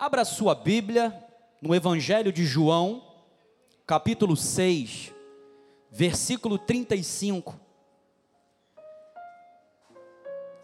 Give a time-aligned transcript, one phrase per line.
[0.00, 1.12] Abra sua Bíblia
[1.60, 3.02] no Evangelho de João,
[3.84, 5.12] capítulo 6,
[5.90, 7.58] versículo 35.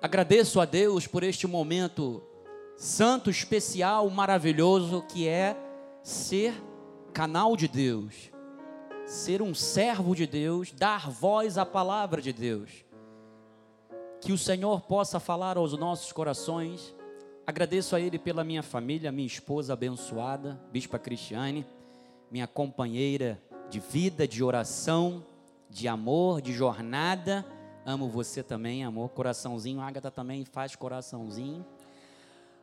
[0.01, 2.23] Agradeço a Deus por este momento
[2.77, 5.57] santo, especial, maravilhoso que é
[6.01, 6.55] ser
[7.12, 8.30] canal de Deus,
[9.05, 12.71] ser um servo de Deus, dar voz à palavra de Deus.
[14.21, 16.95] Que o Senhor possa falar aos nossos corações
[17.46, 21.66] Agradeço a Ele pela minha família, minha esposa abençoada, Bispa Cristiane,
[22.30, 25.22] minha companheira de vida, de oração,
[25.68, 27.44] de amor, de jornada.
[27.85, 29.11] Amo você também, amor.
[29.11, 31.66] Coraçãozinho, Agatha também faz coraçãozinho.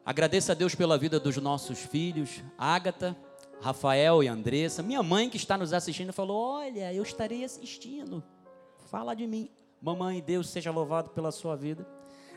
[0.03, 3.15] Agradeço a Deus pela vida dos nossos filhos, Agatha,
[3.61, 4.81] Rafael e Andressa.
[4.81, 8.23] Minha mãe que está nos assistindo falou: Olha, eu estarei assistindo.
[8.87, 9.47] Fala de mim.
[9.79, 11.87] Mamãe, Deus seja louvado pela sua vida.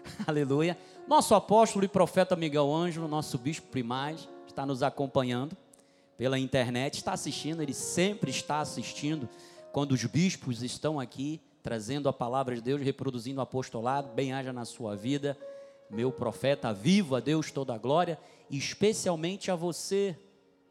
[0.27, 0.77] Aleluia.
[1.07, 5.57] Nosso apóstolo e profeta Miguel Ângelo, nosso bispo primaz, está nos acompanhando
[6.17, 9.29] pela internet, está assistindo, ele sempre está assistindo
[9.73, 14.09] quando os bispos estão aqui trazendo a palavra de Deus, reproduzindo o apostolado.
[14.15, 15.37] Bem haja na sua vida,
[15.91, 18.19] meu profeta vivo, a Deus toda a glória,
[18.51, 20.17] e especialmente a você.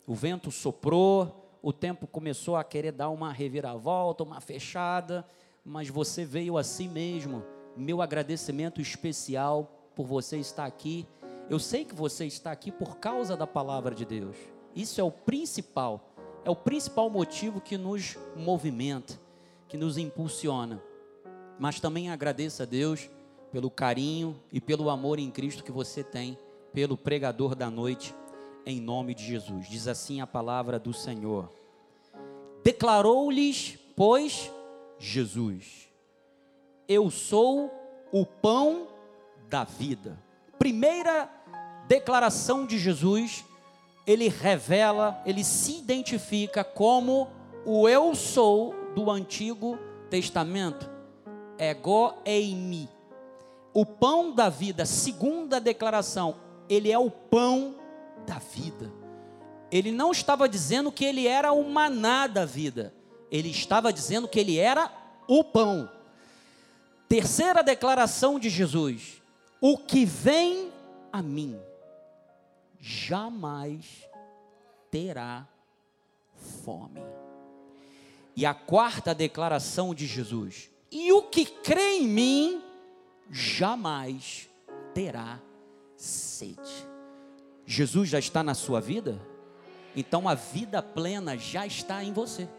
[0.05, 5.25] O vento soprou, o tempo começou a querer dar uma reviravolta, uma fechada,
[5.65, 7.43] mas você veio assim mesmo
[7.75, 11.07] meu agradecimento especial por você estar aqui.
[11.49, 14.35] Eu sei que você está aqui por causa da palavra de Deus.
[14.75, 16.13] Isso é o principal,
[16.43, 19.19] é o principal motivo que nos movimenta,
[19.67, 20.81] que nos impulsiona.
[21.59, 23.09] Mas também agradeça a Deus
[23.51, 26.37] pelo carinho e pelo amor em Cristo que você tem
[26.73, 28.15] pelo pregador da noite,
[28.65, 29.69] em nome de Jesus.
[29.69, 31.51] Diz assim a palavra do Senhor.
[32.63, 34.51] Declarou-lhes, pois,
[34.97, 35.92] Jesus
[36.87, 37.71] eu sou
[38.11, 38.87] o pão
[39.49, 40.17] da vida.
[40.57, 41.29] Primeira
[41.87, 43.43] declaração de Jesus,
[44.05, 47.27] ele revela, ele se identifica como
[47.65, 49.77] o eu sou do Antigo
[50.09, 50.89] Testamento.
[51.57, 52.89] Ego eimi.
[53.73, 56.35] O pão da vida, segunda declaração,
[56.69, 57.75] ele é o pão
[58.25, 58.91] da vida.
[59.71, 62.93] Ele não estava dizendo que ele era o maná da vida.
[63.31, 64.91] Ele estava dizendo que ele era
[65.27, 65.89] o pão.
[67.07, 69.21] Terceira declaração de Jesus:
[69.61, 70.71] O que vem
[71.11, 71.59] a mim
[72.79, 74.07] jamais
[74.89, 75.47] terá
[76.65, 77.01] fome.
[78.35, 82.61] E a quarta declaração de Jesus: E o que crê em mim
[83.29, 84.49] jamais
[84.93, 85.39] terá
[85.95, 86.87] sede.
[87.65, 89.19] Jesus já está na sua vida?
[89.95, 92.49] Então a vida plena já está em você.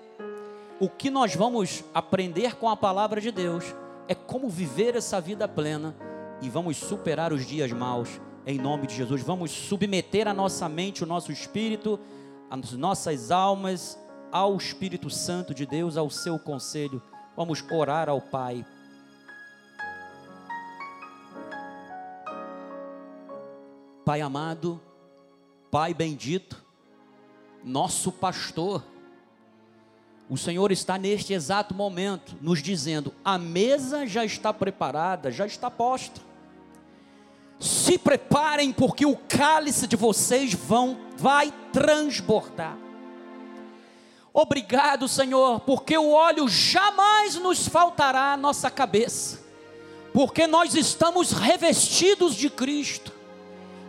[0.81, 3.65] O que nós vamos aprender com a palavra de Deus
[4.09, 5.95] é como viver essa vida plena
[6.41, 9.23] e vamos superar os dias maus em nome de Jesus.
[9.23, 11.99] Vamos submeter a nossa mente, o nosso espírito,
[12.51, 13.99] as nossas almas
[14.31, 17.03] ao Espírito Santo de Deus, ao seu conselho.
[17.37, 18.65] Vamos orar ao Pai.
[24.05, 24.81] Pai amado,
[25.71, 26.63] Pai bendito,
[27.65, 28.85] nosso pastor,
[30.29, 35.71] o Senhor está neste exato momento nos dizendo: a mesa já está preparada, já está
[35.71, 36.21] posta.
[37.61, 42.77] Se preparem, porque o cálice de vocês vão, vai transbordar.
[44.33, 49.41] Obrigado, Senhor, porque o óleo jamais nos faltará à nossa cabeça,
[50.13, 53.13] porque nós estamos revestidos de Cristo.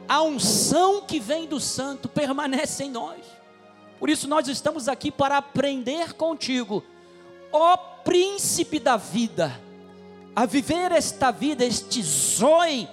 [0.07, 3.34] A unção que vem do Santo permanece em nós.
[3.99, 6.83] Por isso nós estamos aqui para aprender contigo,
[7.51, 9.59] ó príncipe da vida,
[10.35, 12.87] a viver esta vida, este zoe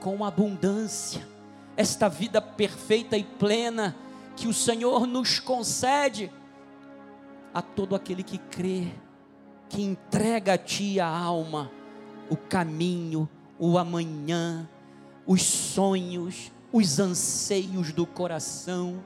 [0.00, 1.26] com abundância,
[1.76, 3.96] esta vida perfeita e plena
[4.36, 6.30] que o Senhor nos concede
[7.52, 8.88] a todo aquele que crê,
[9.68, 11.70] que entrega a ti a alma,
[12.30, 14.68] o caminho, o amanhã,
[15.26, 19.02] os sonhos, os anseios do coração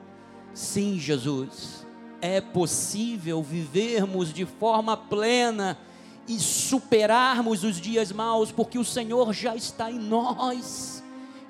[0.56, 1.86] Sim, Jesus,
[2.18, 5.78] é possível vivermos de forma plena
[6.26, 11.04] e superarmos os dias maus, porque o Senhor já está em nós.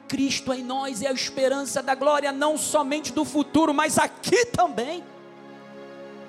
[0.09, 5.05] Cristo em nós é a esperança da glória, não somente do futuro, mas aqui também.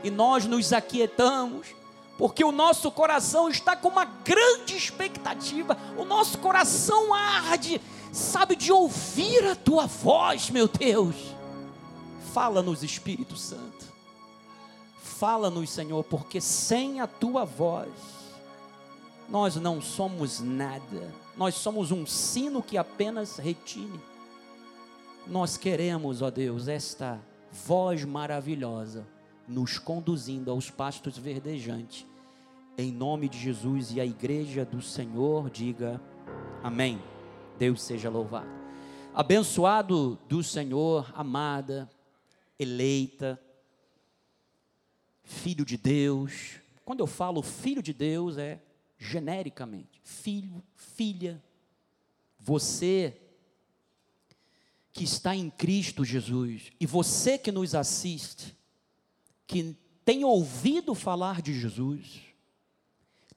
[0.04, 1.70] E nós nos aquietamos,
[2.16, 7.82] porque o nosso coração está com uma grande expectativa, o nosso coração arde,
[8.12, 11.37] sabe, de ouvir a tua voz, meu Deus
[12.38, 13.88] Fala-nos, Espírito Santo.
[15.02, 17.90] Fala-nos, Senhor, porque sem a tua voz
[19.28, 21.12] nós não somos nada.
[21.36, 24.00] Nós somos um sino que apenas retine.
[25.26, 27.20] nós queremos, ó Deus, esta
[27.66, 29.04] voz maravilhosa
[29.48, 32.06] nos conduzindo aos pastos verdejantes.
[32.78, 36.00] Em nome de Jesus e a igreja do Senhor diga
[36.64, 37.02] amém.
[37.58, 38.56] Deus seja louvado.
[39.12, 41.90] Abençoado do Senhor, amada,
[42.60, 43.42] eleita,
[45.24, 46.60] filho de Deus.
[46.84, 48.62] Quando eu falo filho de Deus, é
[48.98, 51.44] genericamente: filho, filha.
[52.40, 53.20] Você
[54.94, 58.58] que está em Cristo Jesus, e você que nos assiste,
[59.46, 62.22] que tem ouvido falar de Jesus,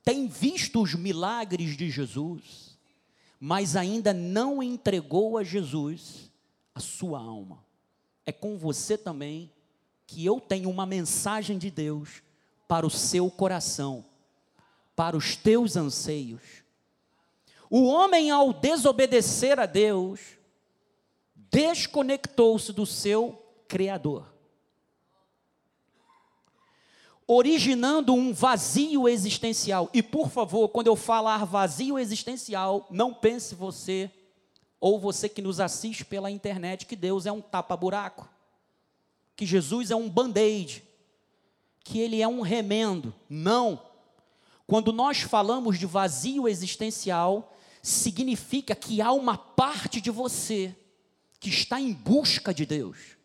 [0.03, 2.79] tem visto os milagres de Jesus,
[3.39, 6.31] mas ainda não entregou a Jesus
[6.75, 7.63] a sua alma.
[8.31, 9.51] É com você também
[10.07, 12.23] que eu tenho uma mensagem de Deus
[12.69, 14.05] para o seu coração,
[14.95, 16.41] para os teus anseios.
[17.69, 20.21] O homem, ao desobedecer a Deus,
[21.35, 24.33] desconectou-se do seu Criador
[27.27, 29.91] originando um vazio existencial.
[29.93, 34.11] E por favor, quando eu falar vazio existencial, não pense você
[34.81, 38.29] ou você que nos assiste pela internet que Deus é um tapa-buraco,
[39.37, 40.83] que Jesus é um band-aid,
[41.85, 43.15] que ele é um remendo.
[43.29, 43.83] Não.
[44.67, 50.75] Quando nós falamos de vazio existencial, significa que há uma parte de você
[51.39, 53.21] que está em busca de Deus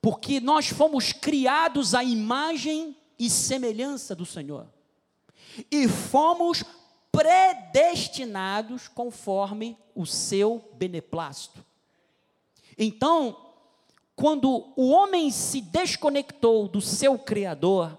[0.00, 4.66] porque nós fomos criados à imagem e semelhança do Senhor,
[5.70, 6.64] e fomos
[7.12, 11.64] predestinados conforme o seu beneplácito.
[12.78, 13.36] Então,
[14.14, 17.98] quando o homem se desconectou do seu Criador,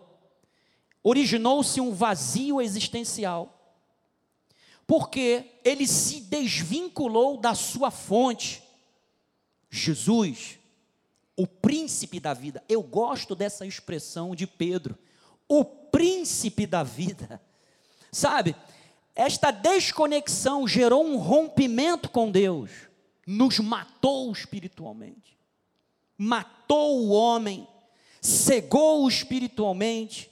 [1.04, 3.58] originou-se um vazio existencial,
[4.86, 8.64] porque ele se desvinculou da sua fonte,
[9.70, 10.60] Jesus
[11.42, 12.64] o príncipe da vida.
[12.70, 14.96] Eu gosto dessa expressão de Pedro,
[15.48, 17.42] o príncipe da vida.
[18.12, 18.56] Sabe,
[19.16, 22.72] esta desconexão gerou um rompimento com Deus,
[23.26, 25.38] nos matou espiritualmente,
[26.18, 27.68] matou o homem,
[28.22, 30.30] cegou espiritualmente,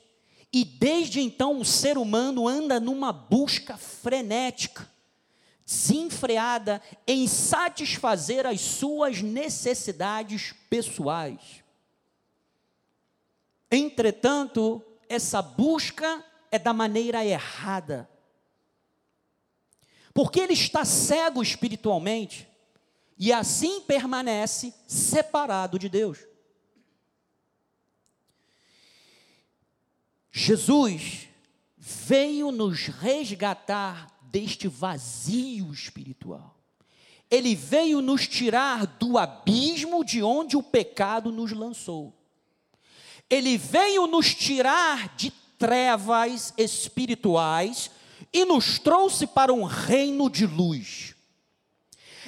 [0.51, 4.89] e desde então o ser humano anda numa busca frenética
[5.69, 11.63] desenfreada em satisfazer as suas necessidades pessoais.
[13.71, 18.09] Entretanto, essa busca é da maneira errada.
[20.13, 22.47] Porque ele está cego espiritualmente
[23.17, 26.19] e assim permanece separado de Deus.
[30.31, 31.27] Jesus
[31.77, 36.55] veio nos resgatar deste vazio espiritual.
[37.29, 42.15] Ele veio nos tirar do abismo de onde o pecado nos lançou.
[43.29, 47.91] Ele veio nos tirar de trevas espirituais
[48.33, 51.15] e nos trouxe para um reino de luz.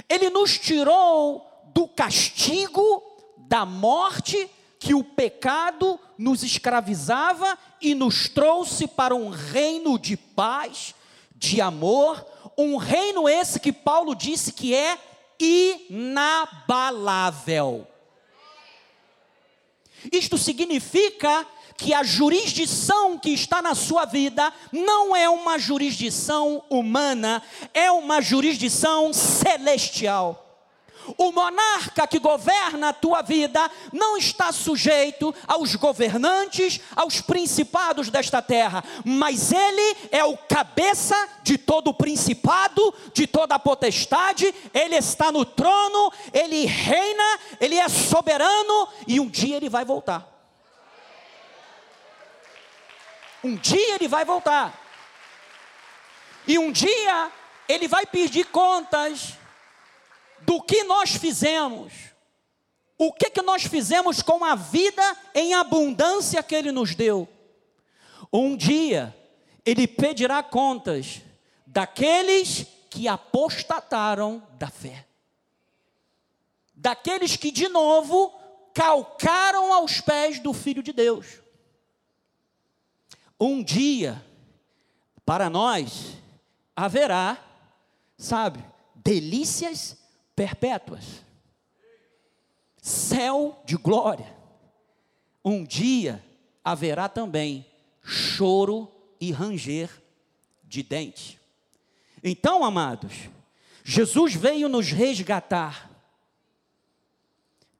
[0.09, 3.03] Ele nos tirou do castigo,
[3.37, 4.49] da morte
[4.79, 10.95] que o pecado nos escravizava e nos trouxe para um reino de paz,
[11.35, 12.25] de amor,
[12.57, 14.97] um reino esse que Paulo disse que é
[15.89, 17.87] inabalável.
[20.11, 21.45] Isto significa
[21.81, 27.41] que a jurisdição que está na sua vida não é uma jurisdição humana,
[27.73, 30.47] é uma jurisdição celestial.
[31.17, 33.59] O monarca que governa a tua vida
[33.91, 41.57] não está sujeito aos governantes, aos principados desta terra, mas ele é o cabeça de
[41.57, 47.89] todo o principado, de toda a potestade, ele está no trono, ele reina, ele é
[47.89, 50.30] soberano e um dia ele vai voltar.
[53.43, 54.79] Um dia ele vai voltar.
[56.47, 57.31] E um dia
[57.67, 59.37] ele vai pedir contas
[60.41, 61.93] do que nós fizemos,
[62.97, 67.27] o que, que nós fizemos com a vida em abundância que Ele nos deu.
[68.31, 69.15] Um dia,
[69.65, 71.21] Ele pedirá contas
[71.65, 75.07] daqueles que apostataram da fé,
[76.75, 78.33] daqueles que de novo
[78.73, 81.40] calcaram aos pés do Filho de Deus.
[83.43, 84.23] Um dia,
[85.25, 86.15] para nós,
[86.75, 87.43] haverá,
[88.15, 88.63] sabe,
[88.95, 89.97] delícias
[90.35, 91.25] perpétuas.
[92.77, 94.31] Céu de glória.
[95.43, 96.23] Um dia
[96.63, 97.65] haverá também
[98.03, 99.89] choro e ranger
[100.63, 101.39] de dente.
[102.23, 103.27] Então, amados,
[103.83, 105.89] Jesus veio nos resgatar.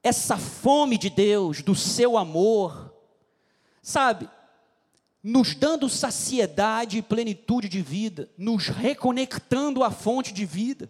[0.02, 2.92] essa fome de Deus, do seu amor,
[3.84, 4.28] sabe,
[5.24, 10.90] nos dando saciedade e plenitude de vida, nos reconectando à fonte de vida,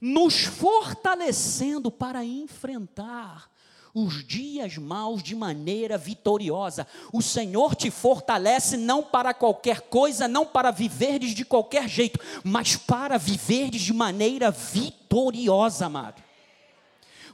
[0.00, 3.50] nos fortalecendo para enfrentar
[3.94, 6.86] os dias maus de maneira vitoriosa.
[7.12, 12.76] O Senhor te fortalece não para qualquer coisa, não para viverdes de qualquer jeito, mas
[12.76, 16.22] para viverdes de maneira vitoriosa, amado.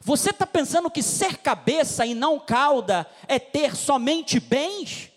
[0.03, 5.10] Você está pensando que ser cabeça e não cauda é ter somente bens?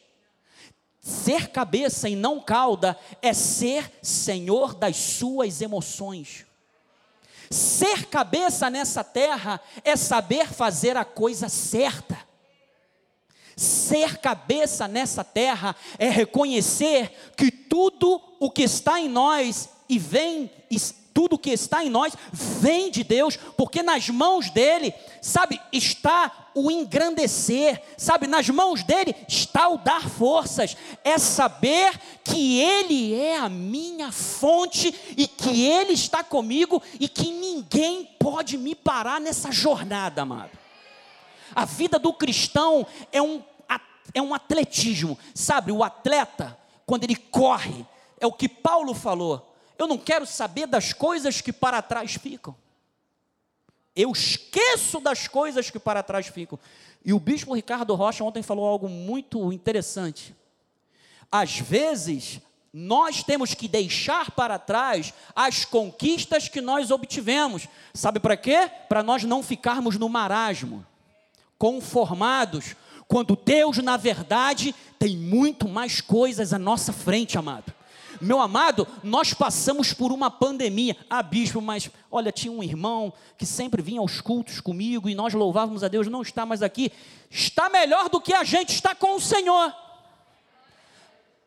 [1.04, 6.46] Ser cabeça e não cauda é ser senhor das suas emoções.
[7.52, 12.18] Ser cabeça nessa terra é saber fazer a coisa certa.
[13.54, 20.50] Ser cabeça nessa terra é reconhecer que tudo o que está em nós e vem
[21.14, 26.72] tudo que está em nós vem de Deus, porque nas mãos dele, sabe, está o
[26.72, 33.48] engrandecer, sabe, nas mãos dele está o dar forças, é saber que ele é a
[33.48, 40.24] minha fonte e que ele está comigo e que ninguém pode me parar nessa jornada,
[40.24, 40.52] amado.
[41.56, 43.44] A vida do cristão é um,
[44.14, 47.86] é um atletismo, sabe, o atleta, quando ele corre,
[48.20, 52.56] é o que Paulo falou eu não quero saber das coisas que para trás ficam.
[53.96, 56.60] Eu esqueço das coisas que para trás ficam.
[57.06, 60.36] E o bispo Ricardo Rocha ontem falou algo muito interessante.
[61.32, 62.40] Às vezes,
[62.74, 67.68] nós temos que deixar para trás as conquistas que nós obtivemos.
[67.94, 68.70] Sabe para quê?
[68.90, 70.86] Para nós não ficarmos no marasmo,
[71.58, 72.76] conformados,
[73.08, 77.72] quando Deus, na verdade, tem muito mais coisas à nossa frente, amado.
[78.24, 80.96] Meu amado, nós passamos por uma pandemia.
[81.10, 85.34] Ah, bispo, mas olha, tinha um irmão que sempre vinha aos cultos comigo e nós
[85.34, 86.92] louvávamos a Deus, não está mais aqui.
[87.30, 89.74] Está melhor do que a gente está com o Senhor.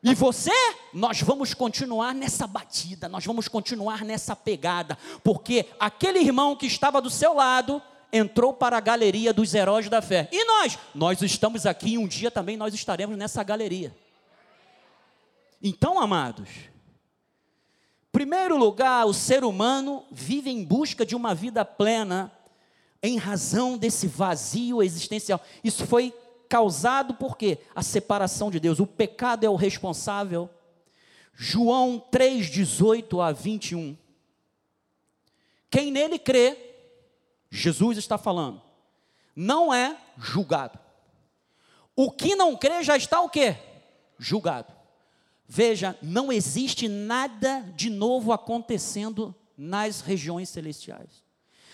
[0.02, 0.52] E você,
[0.92, 7.00] nós vamos continuar nessa batida, nós vamos continuar nessa pegada, porque aquele irmão que estava
[7.00, 10.28] do seu lado entrou para a galeria dos heróis da fé.
[10.30, 10.78] E nós?
[10.94, 13.92] Nós estamos aqui e um dia também nós estaremos nessa galeria.
[15.68, 16.48] Então, amados,
[18.12, 22.30] primeiro lugar, o ser humano vive em busca de uma vida plena
[23.02, 25.40] em razão desse vazio existencial.
[25.64, 26.14] Isso foi
[26.48, 27.58] causado por quê?
[27.74, 28.78] A separação de Deus.
[28.78, 30.48] O pecado é o responsável.
[31.34, 33.98] João 3, 18 a 21.
[35.68, 36.56] Quem nele crê,
[37.50, 38.62] Jesus está falando,
[39.34, 40.78] não é julgado.
[41.96, 43.56] O que não crê já está o quê?
[44.16, 44.75] Julgado.
[45.48, 51.24] Veja, não existe nada de novo acontecendo nas regiões celestiais.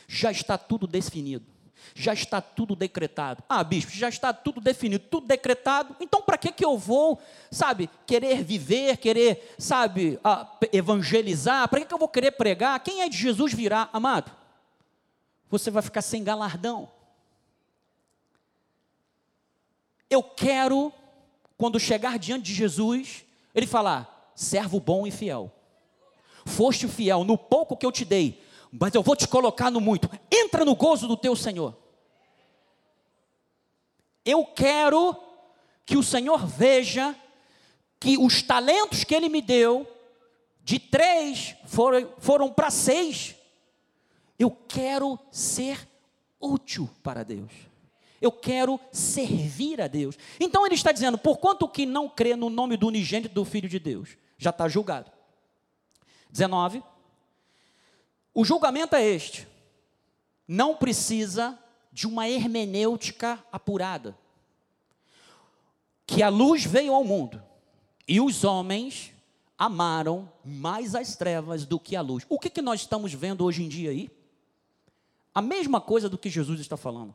[0.06, 1.46] Já está tudo definido.
[1.94, 3.42] Já está tudo decretado.
[3.48, 5.96] Ah, bispo, já está tudo definido, tudo decretado.
[6.00, 10.18] Então, para que que eu vou, sabe, querer viver, querer, sabe,
[10.72, 11.68] evangelizar?
[11.68, 12.78] Para que que eu vou querer pregar?
[12.80, 14.30] Quem é de Jesus virá, amado?
[15.50, 16.88] Você vai ficar sem galardão.
[20.08, 20.92] Eu quero,
[21.56, 25.52] quando chegar diante de Jesus, ele fala: servo bom e fiel.
[26.44, 30.10] Foste fiel no pouco que eu te dei, mas eu vou te colocar no muito.
[30.30, 31.76] Entra no gozo do teu Senhor.
[34.24, 35.16] Eu quero
[35.84, 37.14] que o Senhor veja
[37.98, 39.86] que os talentos que Ele me deu,
[40.64, 43.34] de três foram, foram para seis.
[44.38, 45.88] Eu quero ser
[46.40, 47.71] útil para Deus
[48.22, 50.16] eu quero servir a Deus.
[50.38, 53.68] Então ele está dizendo: por quanto que não crê no nome do unigênito do Filho
[53.68, 55.10] de Deus, já está julgado.
[56.30, 56.82] 19.
[58.32, 59.46] O julgamento é este:
[60.46, 61.58] não precisa
[61.92, 64.16] de uma hermenêutica apurada.
[66.06, 67.42] Que a luz veio ao mundo
[68.06, 69.12] e os homens
[69.58, 72.24] amaram mais as trevas do que a luz.
[72.28, 74.10] O que, que nós estamos vendo hoje em dia aí?
[75.34, 77.14] A mesma coisa do que Jesus está falando.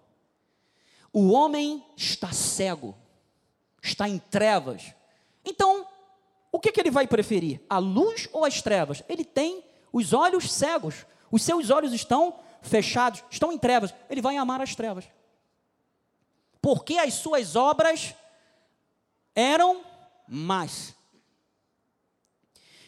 [1.19, 2.95] O homem está cego,
[3.81, 4.93] está em trevas.
[5.43, 5.87] Então,
[6.51, 7.59] o que, que ele vai preferir?
[7.67, 9.01] A luz ou as trevas?
[9.09, 13.95] Ele tem os olhos cegos, os seus olhos estão fechados, estão em trevas.
[14.11, 15.05] Ele vai amar as trevas.
[16.61, 18.13] Porque as suas obras
[19.33, 19.81] eram
[20.27, 20.93] más.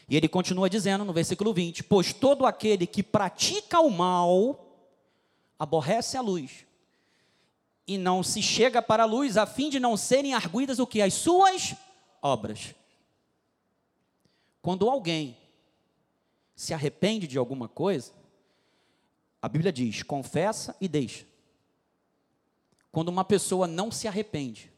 [0.07, 4.67] E ele continua dizendo no versículo 20: Pois todo aquele que pratica o mal
[5.57, 6.68] aborrece a luz
[7.89, 11.01] e não se chega para a luz, a fim de não serem arguidas o que?
[11.01, 11.75] As suas
[12.21, 12.75] obras.
[14.61, 15.35] Quando alguém
[16.55, 18.13] se arrepende de alguma coisa,
[19.41, 21.25] a Bíblia diz: confessa e deixa.
[22.91, 24.71] quando uma pessoa não se arrepende,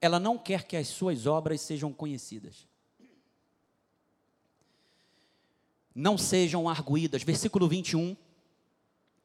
[0.00, 2.66] ela não quer que as suas obras sejam conhecidas.
[5.94, 7.22] Não sejam arguídas.
[7.22, 8.16] Versículo 21.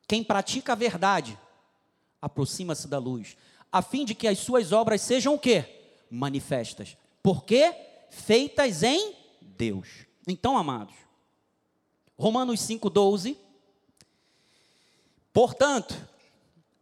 [0.05, 1.39] Quem pratica a verdade
[2.21, 3.37] aproxima-se da luz,
[3.71, 5.65] a fim de que as suas obras sejam o quê?
[6.09, 6.97] Manifestas.
[7.21, 7.73] Por quê?
[8.09, 10.05] Feitas em Deus.
[10.27, 10.95] Então, amados,
[12.17, 13.37] Romanos 5,12.
[15.31, 15.95] Portanto,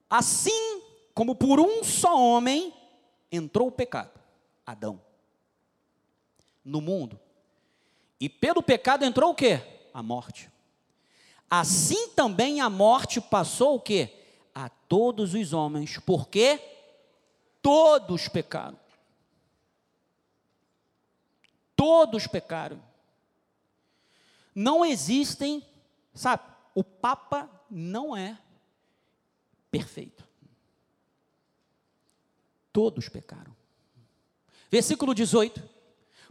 [0.10, 0.82] assim
[1.14, 2.74] como por um só homem
[3.32, 4.20] entrou o pecado,
[4.66, 5.02] Adão,
[6.64, 7.20] no mundo,
[8.20, 9.62] e pelo pecado entrou o quê?
[9.94, 10.50] A morte.
[11.50, 14.17] Assim também a morte passou o quê?
[14.88, 16.60] Todos os homens, porque
[17.62, 18.80] todos pecaram.
[21.76, 22.82] Todos pecaram.
[24.56, 25.64] Não existem,
[26.14, 28.38] sabe, o Papa não é
[29.70, 30.28] perfeito.
[32.72, 33.56] Todos pecaram.
[34.72, 35.62] Versículo 18: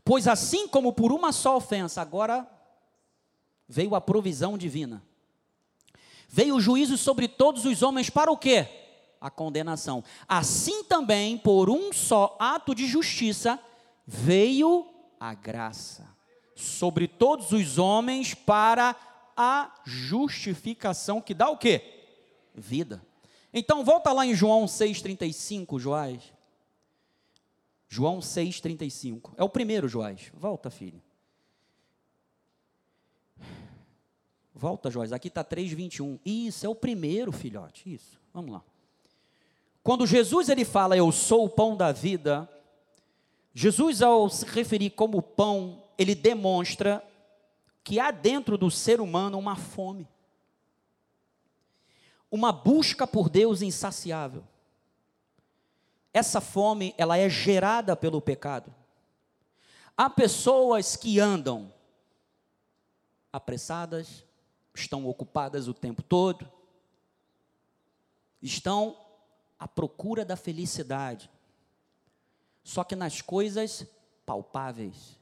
[0.04, 2.48] Pois assim como por uma só ofensa, agora
[3.68, 5.02] veio a provisão divina.
[6.28, 8.68] Veio o juízo sobre todos os homens para o quê?
[9.20, 10.02] A condenação.
[10.28, 13.58] Assim também, por um só ato de justiça,
[14.06, 14.86] veio
[15.18, 16.06] a graça
[16.54, 18.96] sobre todos os homens para
[19.36, 22.08] a justificação que dá o quê?
[22.54, 23.02] Vida.
[23.52, 26.22] Então volta lá em João 6:35, Joás.
[27.88, 29.32] João 6:35.
[29.36, 30.30] É o primeiro, Joás.
[30.34, 31.02] Volta, filho.
[34.58, 35.12] Volta, Joás.
[35.12, 36.18] Aqui está 3:21.
[36.24, 37.92] Isso é o primeiro, filhote.
[37.92, 38.18] Isso.
[38.32, 38.64] Vamos lá.
[39.82, 42.48] Quando Jesus ele fala, eu sou o pão da vida,
[43.54, 47.06] Jesus ao se referir como pão, ele demonstra
[47.84, 50.08] que há dentro do ser humano uma fome,
[52.30, 54.42] uma busca por Deus insaciável.
[56.12, 58.74] Essa fome, ela é gerada pelo pecado.
[59.96, 61.72] Há pessoas que andam
[63.32, 64.25] apressadas,
[64.80, 66.50] estão ocupadas o tempo todo,
[68.40, 68.96] estão
[69.58, 71.30] à procura da felicidade,
[72.62, 73.86] só que nas coisas
[74.24, 75.16] palpáveis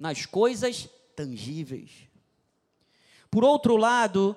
[0.00, 1.90] nas coisas tangíveis.
[3.30, 4.34] Por outro lado,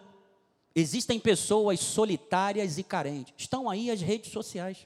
[0.76, 3.34] existem pessoas solitárias e carentes.
[3.38, 4.86] Estão aí as redes sociais.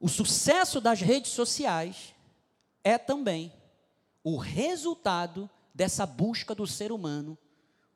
[0.00, 2.14] O sucesso das redes sociais
[2.82, 3.52] é também
[4.24, 7.38] o resultado dessa busca do ser humano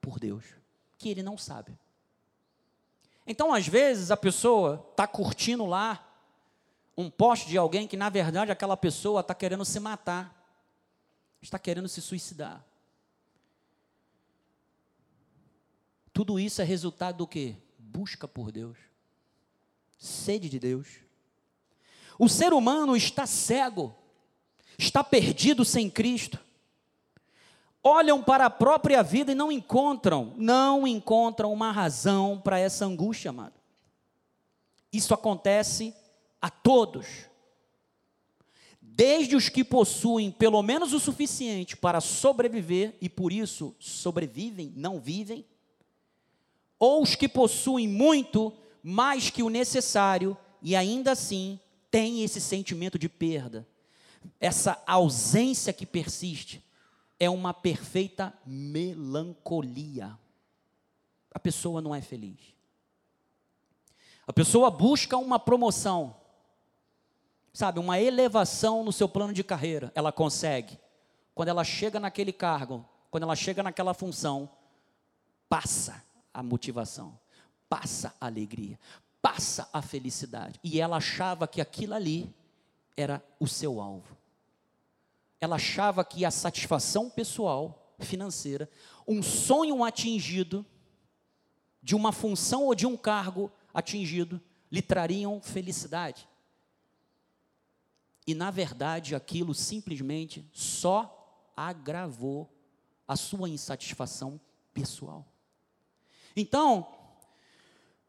[0.01, 0.45] por Deus,
[0.97, 1.77] que ele não sabe.
[3.27, 6.09] Então, às vezes, a pessoa está curtindo lá
[6.97, 10.33] um poste de alguém que, na verdade, aquela pessoa está querendo se matar,
[11.41, 12.65] está querendo se suicidar.
[16.13, 17.57] Tudo isso é resultado do que?
[17.77, 18.79] Busca por Deus,
[19.99, 20.87] sede de Deus.
[22.17, 23.93] O ser humano está cego,
[24.79, 26.39] está perdido sem Cristo.
[27.85, 33.31] Olham para a própria vida e não encontram, não encontram uma razão para essa angústia,
[33.31, 33.55] amado.
[34.93, 35.93] Isso acontece
[36.41, 37.07] a todos,
[38.81, 45.01] desde os que possuem pelo menos o suficiente para sobreviver e por isso sobrevivem, não
[45.01, 45.45] vivem,
[46.79, 51.59] ou os que possuem muito mais que o necessário e ainda assim
[51.91, 53.67] têm esse sentimento de perda.
[54.39, 56.63] Essa ausência que persiste
[57.23, 60.19] é uma perfeita melancolia.
[61.33, 62.53] A pessoa não é feliz.
[64.27, 66.17] A pessoa busca uma promoção,
[67.53, 70.77] sabe, uma elevação no seu plano de carreira, ela consegue.
[71.33, 74.51] Quando ela chega naquele cargo, quando ela chega naquela função,
[75.49, 76.03] passa
[76.35, 77.17] a motivação,
[77.69, 78.81] passa a alegria,
[79.21, 80.59] passa a felicidade.
[80.65, 82.35] E ela achava que aquilo ali
[82.97, 84.22] era o seu alvo.
[85.43, 88.71] Ela achava que a satisfação pessoal, financeira,
[89.09, 90.65] um sonho atingido,
[91.83, 96.29] de uma função ou de um cargo atingido, lhe trariam felicidade.
[98.25, 102.49] E na verdade aquilo simplesmente só agravou
[103.09, 104.41] a sua insatisfação
[104.73, 105.27] pessoal.
[106.37, 106.87] Então,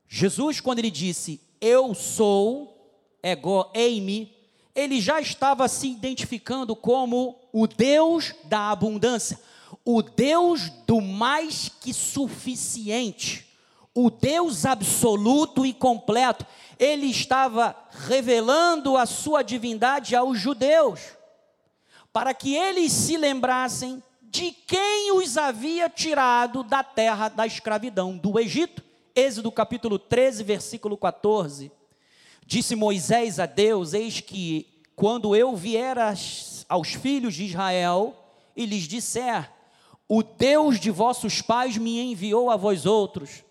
[0.07, 4.31] Jesus, quando ele disse, Eu sou, ego eimi,
[4.75, 9.39] ele já estava se identificando como o Deus da abundância,
[9.85, 13.53] o Deus do mais que suficiente
[13.95, 16.45] o Deus absoluto e completo,
[16.79, 17.75] ele estava
[18.07, 20.99] revelando a sua divindade aos judeus,
[22.11, 28.39] para que eles se lembrassem de quem os havia tirado da terra da escravidão do
[28.39, 28.83] Egito.
[29.15, 31.71] Êxodo capítulo 13, versículo 14.
[32.45, 35.97] Disse Moisés a Deus: Eis que quando eu vier
[36.69, 38.15] aos filhos de Israel
[38.55, 39.51] e lhes disser:
[40.07, 43.43] O Deus de vossos pais me enviou a vós outros,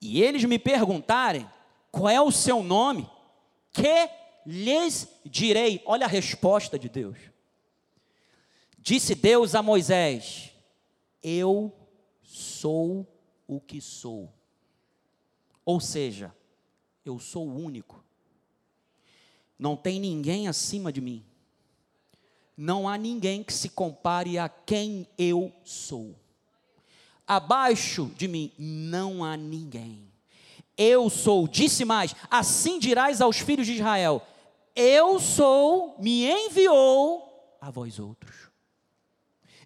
[0.00, 1.48] e eles me perguntarem:
[1.90, 3.08] Qual é o seu nome?
[3.72, 4.08] Que
[4.44, 5.82] lhes direi?
[5.86, 7.16] Olha a resposta de Deus.
[8.78, 10.50] Disse Deus a Moisés:
[11.22, 11.72] Eu
[12.22, 13.06] sou
[13.46, 14.32] o que sou.
[15.64, 16.34] Ou seja,
[17.04, 18.02] eu sou o único.
[19.58, 21.24] Não tem ninguém acima de mim.
[22.56, 26.14] Não há ninguém que se compare a quem eu sou.
[27.26, 30.10] Abaixo de mim não há ninguém.
[30.76, 34.26] Eu sou, disse mais: assim dirás aos filhos de Israel:
[34.74, 38.50] Eu sou, me enviou a vós outros.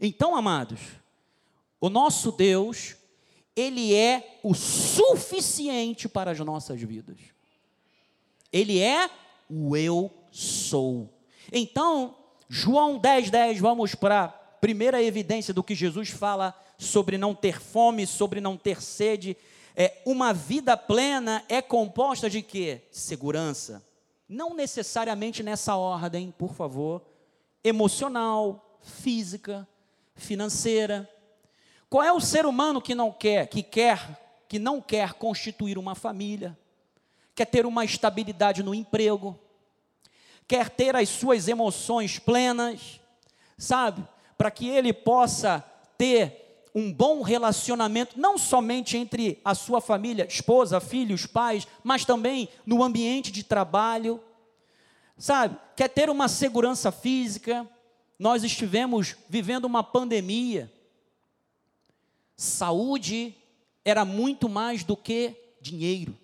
[0.01, 0.81] Então, amados,
[1.81, 2.97] o nosso Deus,
[3.57, 7.17] Ele é o suficiente para as nossas vidas.
[8.53, 9.11] Ele é
[9.49, 11.09] o eu sou.
[11.51, 12.15] Então,
[12.49, 17.61] João 10, 10, vamos para a primeira evidência do que Jesus fala sobre não ter
[17.61, 19.37] fome, sobre não ter sede.
[19.75, 22.83] É, uma vida plena é composta de quê?
[22.91, 23.83] Segurança.
[24.29, 27.03] Não necessariamente nessa ordem, por favor.
[27.63, 29.67] Emocional, física,
[30.15, 31.09] financeira.
[31.89, 35.95] Qual é o ser humano que não quer, que quer, que não quer constituir uma
[35.95, 36.57] família?
[37.37, 39.39] quer ter uma estabilidade no emprego,
[40.49, 42.99] quer ter as suas emoções plenas,
[43.59, 44.03] sabe?
[44.39, 45.63] Para que ele possa
[45.99, 52.49] ter um bom relacionamento, não somente entre a sua família, esposa, filhos, pais, mas também
[52.65, 54.19] no ambiente de trabalho,
[55.19, 55.59] sabe?
[55.77, 57.69] Quer ter uma segurança física.
[58.19, 60.73] Nós estivemos vivendo uma pandemia.
[62.37, 63.35] Saúde
[63.85, 66.17] era muito mais do que dinheiro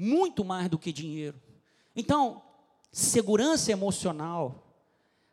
[0.00, 1.38] muito mais do que dinheiro.
[1.94, 2.40] Então,
[2.90, 4.66] segurança emocional,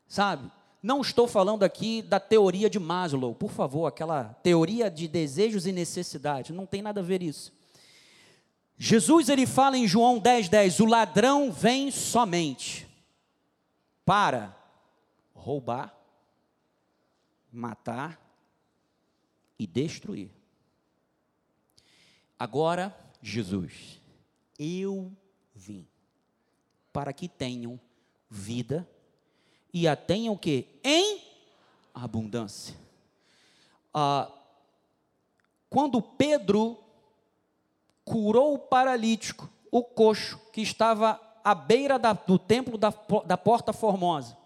[0.08, 0.52] sabe?
[0.84, 5.72] Não estou falando aqui da teoria de Maslow, por favor, aquela teoria de desejos e
[5.72, 7.54] necessidades, não tem nada a ver isso.
[8.78, 12.88] Jesus ele fala em João 10:10, 10, o ladrão vem somente
[14.06, 14.56] para
[15.34, 15.97] roubar,
[17.58, 18.22] matar
[19.58, 20.30] e destruir.
[22.38, 24.00] Agora, Jesus,
[24.60, 25.12] eu
[25.56, 25.88] vim
[26.94, 27.80] para que tenham
[28.30, 28.88] vida
[29.74, 30.68] e a tenham o que?
[30.84, 31.22] Em
[31.94, 32.76] abundância.
[33.94, 34.32] Ah,
[35.70, 36.78] quando Pedro
[38.06, 42.94] curou o paralítico, o coxo, que estava à beira da, do templo da,
[43.26, 44.38] da Porta Formosa.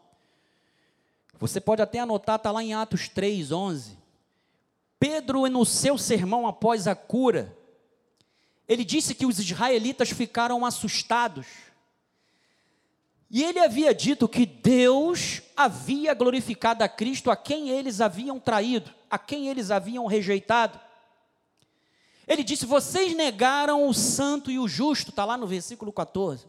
[1.42, 3.98] Você pode até anotar, está lá em Atos 3, 11.
[5.00, 7.58] Pedro, no seu sermão após a cura,
[8.68, 11.48] ele disse que os israelitas ficaram assustados.
[13.28, 18.94] E ele havia dito que Deus havia glorificado a Cristo a quem eles haviam traído,
[19.10, 20.80] a quem eles haviam rejeitado.
[22.28, 26.46] Ele disse: Vocês negaram o santo e o justo, está lá no versículo 14.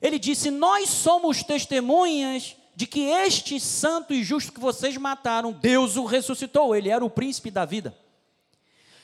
[0.00, 5.96] Ele disse: Nós somos testemunhas de que este santo e justo que vocês mataram, Deus
[5.96, 7.96] o ressuscitou, ele era o príncipe da vida.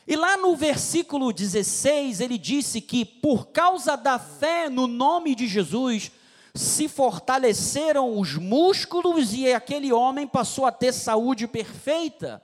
[0.06, 5.46] E lá no versículo 16, ele disse que por causa da fé no nome de
[5.48, 6.12] Jesus,
[6.54, 12.42] se fortaleceram os músculos e aquele homem passou a ter saúde perfeita.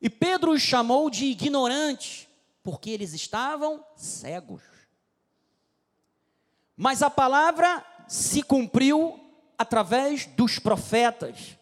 [0.00, 2.28] E Pedro os chamou de ignorantes,
[2.62, 4.62] porque eles estavam cegos.
[6.76, 9.19] Mas a palavra se cumpriu
[9.60, 11.58] através dos profetas.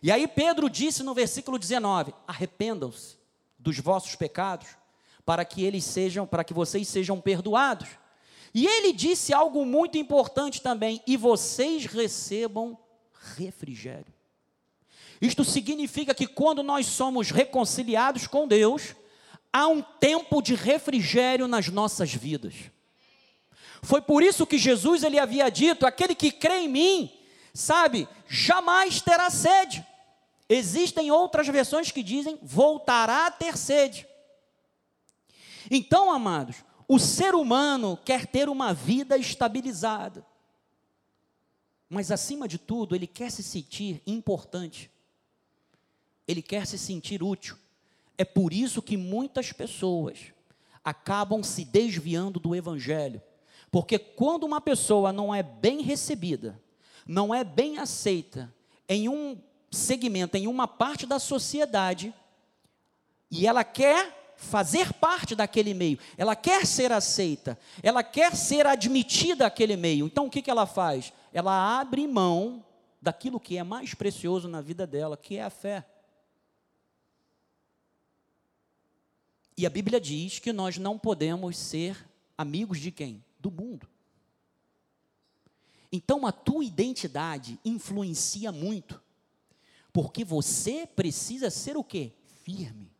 [0.00, 3.16] E aí Pedro disse no versículo 19: arrependam-se
[3.58, 4.68] dos vossos pecados,
[5.26, 7.88] para que eles sejam, para que vocês sejam perdoados.
[8.54, 12.78] E ele disse algo muito importante também: e vocês recebam
[13.36, 14.14] refrigério.
[15.20, 18.94] Isto significa que quando nós somos reconciliados com Deus,
[19.52, 22.54] há um tempo de refrigério nas nossas vidas.
[23.82, 27.18] Foi por isso que Jesus ele havia dito: aquele que crê em mim,
[27.54, 29.86] sabe, jamais terá sede.
[30.48, 34.06] Existem outras versões que dizem voltará a ter sede.
[35.70, 36.56] Então, amados,
[36.88, 40.26] o ser humano quer ter uma vida estabilizada.
[41.88, 44.90] Mas, acima de tudo, ele quer se sentir importante.
[46.26, 47.56] Ele quer se sentir útil.
[48.16, 50.32] É por isso que muitas pessoas
[50.84, 53.22] acabam se desviando do Evangelho.
[53.70, 56.60] Porque quando uma pessoa não é bem recebida,
[57.06, 58.52] não é bem aceita
[58.88, 62.14] em um segmento, em uma parte da sociedade,
[63.30, 69.46] E ela quer fazer parte daquele meio, ela quer ser aceita, ela quer ser admitida
[69.46, 70.04] àquele meio.
[70.04, 71.14] Então o que, que ela faz?
[71.32, 72.62] Ela abre mão
[73.00, 75.86] daquilo que é mais precioso na vida dela, que é a fé.
[79.56, 81.96] E a Bíblia diz que nós não podemos ser
[82.36, 83.24] amigos de quem?
[83.38, 83.88] Do mundo.
[85.92, 89.00] Então a tua identidade influencia muito.
[89.92, 92.12] Porque você precisa ser o quê?
[92.42, 92.90] Firme.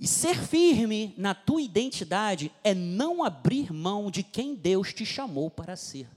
[0.00, 5.50] E ser firme na tua identidade é não abrir mão de quem Deus te chamou
[5.50, 6.08] para ser.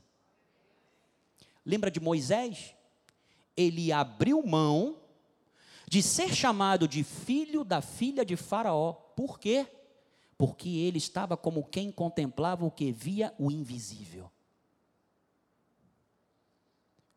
[1.65, 2.76] Lembra de Moisés?
[3.56, 4.97] Ele abriu mão
[5.88, 8.93] de ser chamado de filho da filha de Faraó.
[8.93, 9.67] Por quê?
[10.41, 14.32] Porque ele estava como quem contemplava o que via o invisível.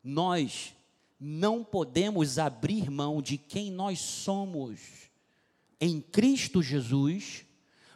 [0.02, 0.74] Nós
[1.18, 5.08] não podemos abrir mão de quem nós somos
[5.80, 7.46] em Cristo Jesus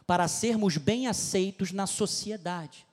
[0.07, 2.87] para sermos bem aceitos na sociedade.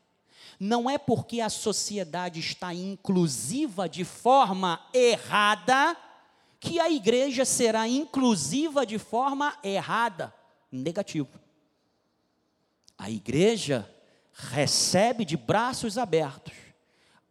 [0.60, 5.96] Não é porque a sociedade está inclusiva de forma errada
[6.60, 10.34] que a igreja será inclusiva de forma errada,
[10.70, 11.45] negativo.
[12.98, 13.88] A igreja
[14.32, 16.66] recebe de braços abertos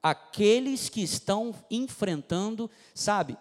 [0.05, 3.35] aqueles que estão enfrentando, sabe,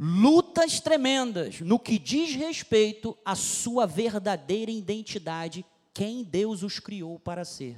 [0.00, 5.62] lutas tremendas no que diz respeito à sua verdadeira identidade,
[5.92, 7.76] quem Deus os criou para ser.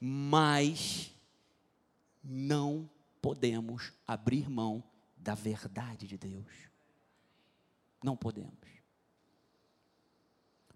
[0.00, 1.12] Mas
[2.24, 2.90] não
[3.22, 4.82] podemos abrir mão
[5.16, 6.52] da verdade de Deus.
[8.02, 8.50] Não podemos.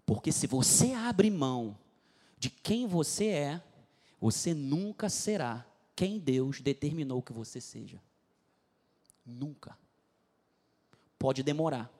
[0.05, 1.77] Porque se você abre mão
[2.45, 3.63] de quem você é,
[4.21, 7.99] você nunca será quem Deus determinou que você seja.
[9.25, 9.75] Nunca.
[11.17, 11.91] Pode demorar.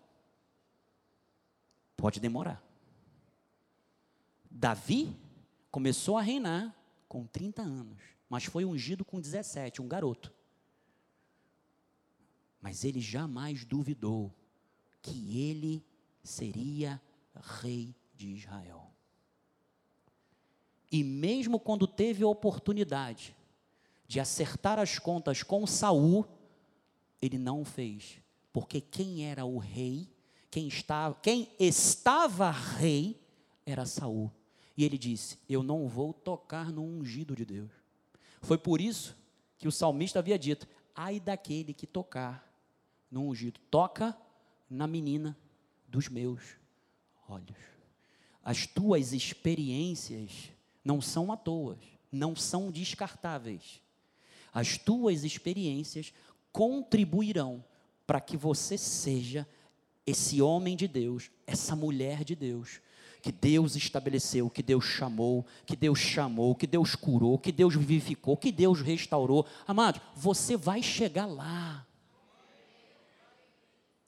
[1.98, 2.64] Pode demorar.
[4.52, 5.18] Davi
[5.72, 6.76] começou a reinar
[7.10, 10.32] com 30 anos, mas foi ungido com 17, um garoto.
[12.62, 14.32] Mas ele jamais duvidou
[15.02, 15.84] que ele
[16.24, 17.02] seria
[17.34, 18.95] rei de Israel.
[20.96, 23.36] E mesmo quando teve a oportunidade
[24.08, 26.26] de acertar as contas com Saul,
[27.22, 28.22] ele não o fez,
[28.54, 30.08] porque quem era o rei,
[30.50, 33.22] quem estava, quem estava rei
[33.66, 34.32] era Saul.
[34.78, 37.72] E ele disse: "Eu não vou tocar no ungido de Deus".
[38.42, 39.18] Foi por isso
[39.58, 42.50] que o salmista havia dito: "Ai daquele que tocar
[43.12, 44.18] no ungido, toca
[44.70, 45.38] na menina
[45.90, 46.56] dos meus
[47.28, 47.60] olhos.
[48.42, 50.55] As tuas experiências
[50.86, 51.78] não são à toa,
[52.12, 53.82] não são descartáveis.
[54.54, 56.14] As tuas experiências
[56.54, 57.66] contribuirão
[58.06, 59.48] para que você seja
[60.06, 62.80] esse homem de Deus, essa mulher de Deus,
[63.22, 68.38] que Deus estabeleceu, que Deus chamou, que Deus chamou, que Deus curou, que Deus vivificou,
[68.38, 69.48] que Deus restaurou.
[69.66, 71.88] Amado, você vai chegar lá.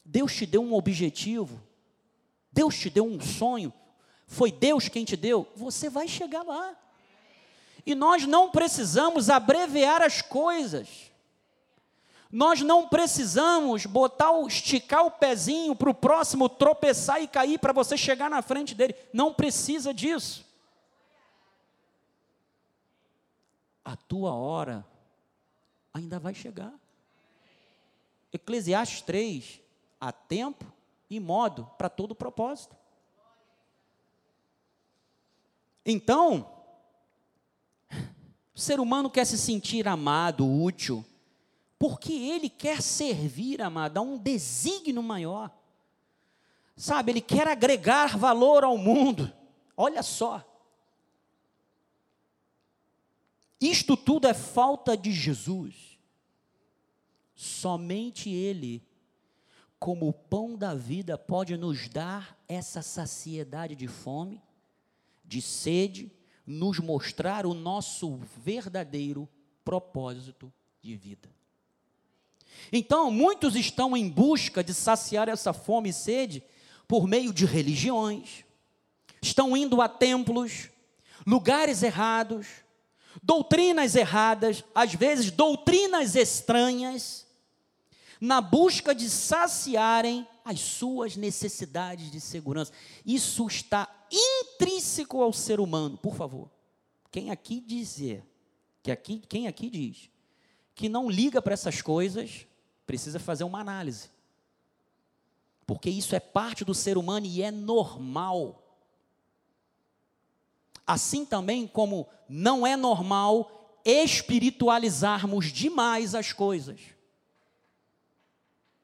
[0.05, 1.59] Deus te deu um objetivo,
[2.53, 3.73] Deus te deu um sonho,
[4.27, 6.75] foi Deus quem te deu, você vai chegar lá.
[7.85, 11.09] E nós não precisamos abreviar as coisas.
[12.29, 17.71] Nós não precisamos botar o, esticar o pezinho para o próximo tropeçar e cair para
[17.71, 18.93] você chegar na frente dele.
[19.13, 20.45] Não precisa disso.
[23.85, 24.85] A tua hora
[25.93, 26.73] ainda vai chegar.
[28.33, 29.61] Eclesiastes 3
[29.99, 30.65] há tempo
[31.09, 32.76] e modo para todo propósito.
[35.89, 36.45] Então,
[38.53, 41.05] o ser humano quer se sentir amado, útil,
[41.79, 45.49] porque ele quer servir, amado, a um desígnio maior.
[46.75, 49.31] Sabe, ele quer agregar valor ao mundo.
[49.77, 50.43] Olha só.
[53.61, 55.97] Isto tudo é falta de Jesus.
[57.33, 58.85] Somente Ele
[59.79, 64.41] como o pão da vida pode nos dar essa saciedade de fome,
[65.27, 66.11] de sede,
[66.45, 69.27] nos mostrar o nosso verdadeiro
[69.63, 71.29] propósito de vida.
[72.71, 76.43] Então, muitos estão em busca de saciar essa fome e sede
[76.87, 78.45] por meio de religiões,
[79.21, 80.69] estão indo a templos,
[81.25, 82.47] lugares errados,
[83.21, 87.27] doutrinas erradas, às vezes doutrinas estranhas,
[88.19, 92.71] na busca de saciarem as suas necessidades de segurança.
[93.05, 96.49] Isso está intrínseco ao ser humano, por favor.
[97.11, 98.25] Quem aqui dizer,
[98.83, 100.09] que aqui, quem aqui diz
[100.75, 102.45] que não liga para essas coisas,
[102.85, 104.09] precisa fazer uma análise.
[105.67, 108.63] porque isso é parte do ser humano e é normal.
[110.87, 116.79] Assim também como não é normal espiritualizarmos demais as coisas.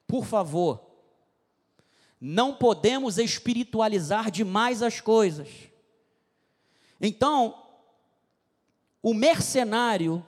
[0.05, 0.85] Por favor,
[2.25, 5.49] não podemos espiritualizar demais as coisas.
[7.01, 7.61] Então,
[9.01, 10.25] o mercenário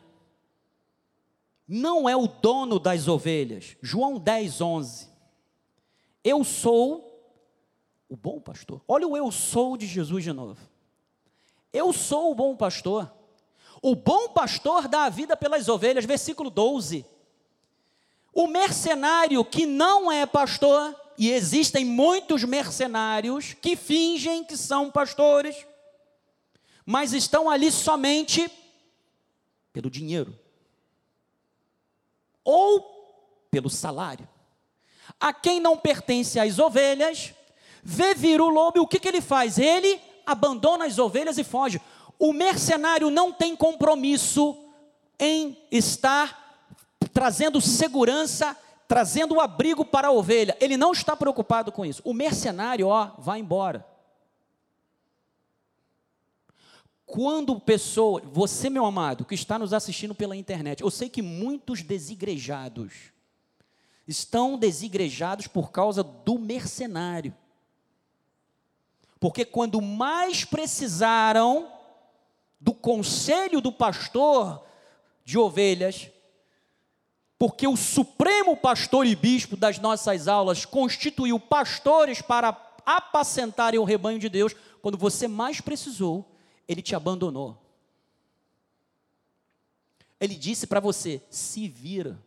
[1.66, 3.78] não é o dono das ovelhas.
[3.82, 5.10] João 10, 11.
[6.22, 7.34] Eu sou
[8.10, 8.82] o bom pastor.
[8.86, 10.60] Olha o eu sou de Jesus de novo.
[11.72, 13.10] Eu sou o bom pastor.
[13.82, 17.06] O bom pastor dá a vida pelas ovelhas, versículo 12.
[18.34, 25.56] O mercenário que não é pastor, e existem muitos mercenários que fingem que são pastores,
[26.86, 28.50] mas estão ali somente
[29.72, 30.38] pelo dinheiro
[32.44, 32.82] ou
[33.50, 34.28] pelo salário.
[35.20, 37.34] A quem não pertence às ovelhas,
[37.84, 39.58] vê vir o lobo e o que, que ele faz?
[39.58, 41.82] Ele abandona as ovelhas e foge.
[42.20, 44.58] O mercenário não tem compromisso
[45.20, 46.44] em estar
[47.14, 50.58] trazendo segurança, trazendo abrigo para a ovelha.
[50.60, 52.02] Ele não está preocupado com isso.
[52.06, 53.86] O mercenário, ó, vai embora.
[57.06, 61.82] Quando pessoa, você meu amado, que está nos assistindo pela internet, eu sei que muitos
[61.82, 63.14] desigrejados
[64.08, 67.34] estão desigrejados por causa do mercenário.
[69.20, 71.72] Porque quando mais precisaram
[72.60, 74.64] do conselho do pastor
[75.24, 76.10] de ovelhas,
[77.38, 82.50] porque o supremo pastor e bispo das nossas aulas constituiu pastores para
[82.86, 86.32] apacentarem o rebanho de Deus, quando você mais precisou,
[86.68, 87.62] ele te abandonou.
[90.20, 92.24] Ele disse para você: se vira.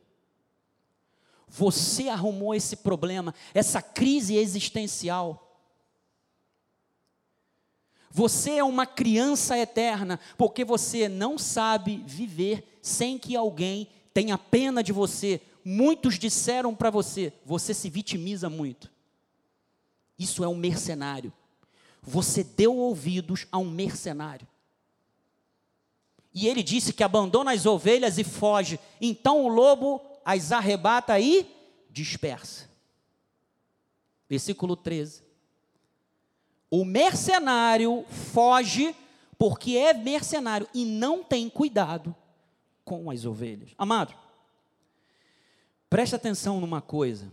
[1.51, 5.49] Você arrumou esse problema, essa crise existencial.
[8.11, 14.83] Você é uma criança eterna, porque você não sabe viver sem que alguém tenha pena
[14.83, 15.41] de você.
[15.65, 18.91] Muitos disseram para você, você se vitimiza muito.
[20.19, 21.33] Isso é um mercenário.
[22.03, 24.45] Você deu ouvidos a um mercenário.
[26.35, 28.81] E ele disse que abandona as ovelhas e foge.
[29.01, 31.47] Então o lobo as arrebata e
[31.89, 32.69] dispersa.
[34.29, 35.23] Versículo 13.
[36.69, 38.97] O mercenário foge
[39.39, 42.17] porque é mercenário e não tem cuidado
[42.89, 43.75] com as ovelhas.
[43.77, 44.15] Amado,
[45.91, 47.31] preste atenção numa coisa.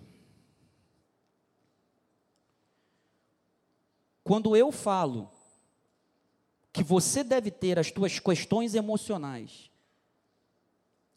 [4.22, 5.32] Quando eu falo
[6.74, 9.72] que você deve ter as suas questões emocionais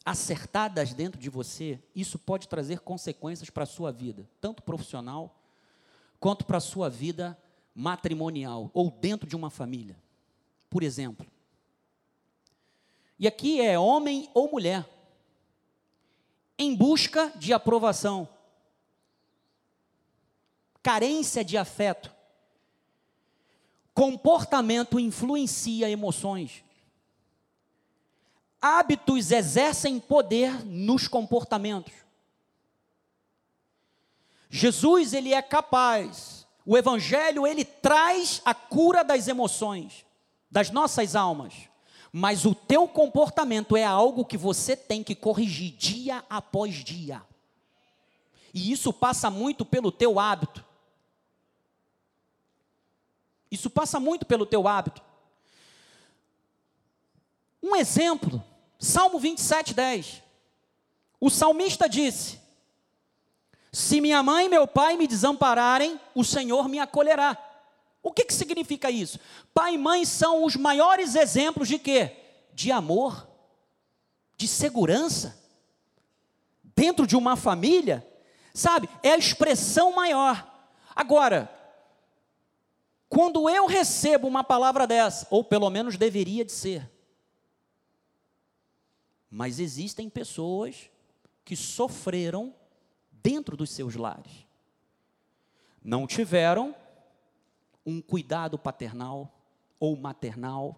[0.05, 5.37] acertadas dentro de você, isso pode trazer consequências para a sua vida, tanto profissional
[6.17, 7.37] quanto para a sua vida
[7.75, 9.97] matrimonial ou dentro de uma família.
[10.69, 11.27] Por exemplo,
[13.19, 14.87] e aqui é homem ou mulher,
[16.57, 18.27] em busca de aprovação,
[20.81, 22.13] carência de afeto.
[23.93, 26.63] Comportamento influencia emoções.
[28.61, 31.93] Hábitos exercem poder nos comportamentos.
[34.49, 40.05] Jesus, ele é capaz o evangelho ele traz a cura das emoções,
[40.51, 41.68] das nossas almas.
[42.11, 47.21] Mas o teu comportamento é algo que você tem que corrigir dia após dia.
[48.53, 50.65] E isso passa muito pelo teu hábito.
[53.51, 55.01] Isso passa muito pelo teu hábito.
[57.61, 58.43] Um exemplo,
[58.79, 60.23] Salmo 27, 10.
[61.19, 62.39] O salmista disse:
[63.71, 67.37] se minha mãe e meu pai me desampararem, o Senhor me acolherá.
[68.09, 69.19] O que, que significa isso?
[69.53, 72.17] Pai e mãe são os maiores exemplos de quê?
[72.51, 73.29] De amor,
[74.35, 75.39] de segurança.
[76.75, 78.03] Dentro de uma família,
[78.51, 78.89] sabe?
[79.03, 80.43] É a expressão maior.
[80.95, 81.55] Agora,
[83.07, 86.89] quando eu recebo uma palavra dessa, ou pelo menos deveria de ser,
[89.29, 90.89] mas existem pessoas
[91.45, 92.55] que sofreram
[93.11, 94.47] dentro dos seus lares.
[95.83, 96.75] Não tiveram
[97.85, 99.31] um cuidado paternal
[99.79, 100.77] ou maternal,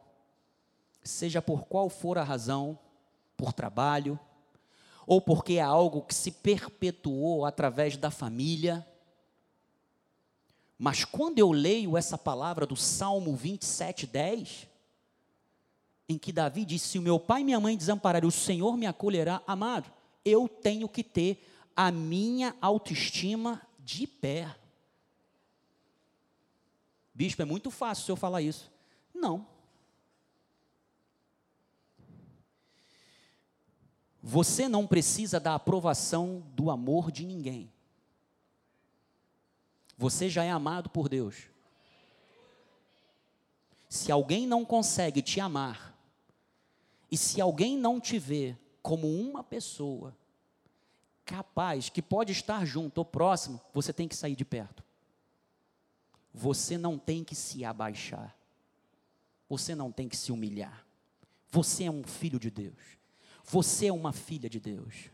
[1.03, 2.77] seja por qual for a razão,
[3.35, 4.19] por trabalho,
[5.07, 8.85] ou porque é algo que se perpetuou através da família.
[10.77, 14.67] Mas quando eu leio essa palavra do Salmo 27, 10,
[16.07, 18.85] em que Davi disse: Se o meu pai e minha mãe desampararem, o Senhor me
[18.85, 19.91] acolherá, amado,
[20.23, 21.43] eu tenho que ter
[21.75, 24.55] a minha autoestima de pé.
[27.21, 28.71] Bispo, é muito fácil se eu falar isso.
[29.13, 29.45] Não.
[34.23, 37.71] Você não precisa da aprovação do amor de ninguém.
[39.99, 41.43] Você já é amado por Deus.
[43.87, 45.95] Se alguém não consegue te amar,
[47.11, 50.17] e se alguém não te vê como uma pessoa
[51.23, 54.83] capaz, que pode estar junto ou próximo, você tem que sair de perto.
[56.33, 58.35] Você não tem que se abaixar.
[59.49, 60.85] Você não tem que se humilhar.
[61.49, 62.77] Você é um filho de Deus.
[63.43, 65.09] Você é uma filha de Deus.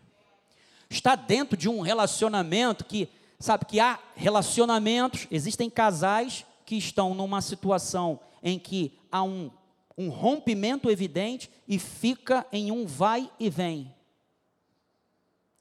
[0.89, 3.09] Está dentro de um relacionamento que,
[3.39, 9.49] sabe, que há relacionamentos, existem casais que estão numa situação em que há um,
[9.97, 13.93] um rompimento evidente e fica em um vai e vem.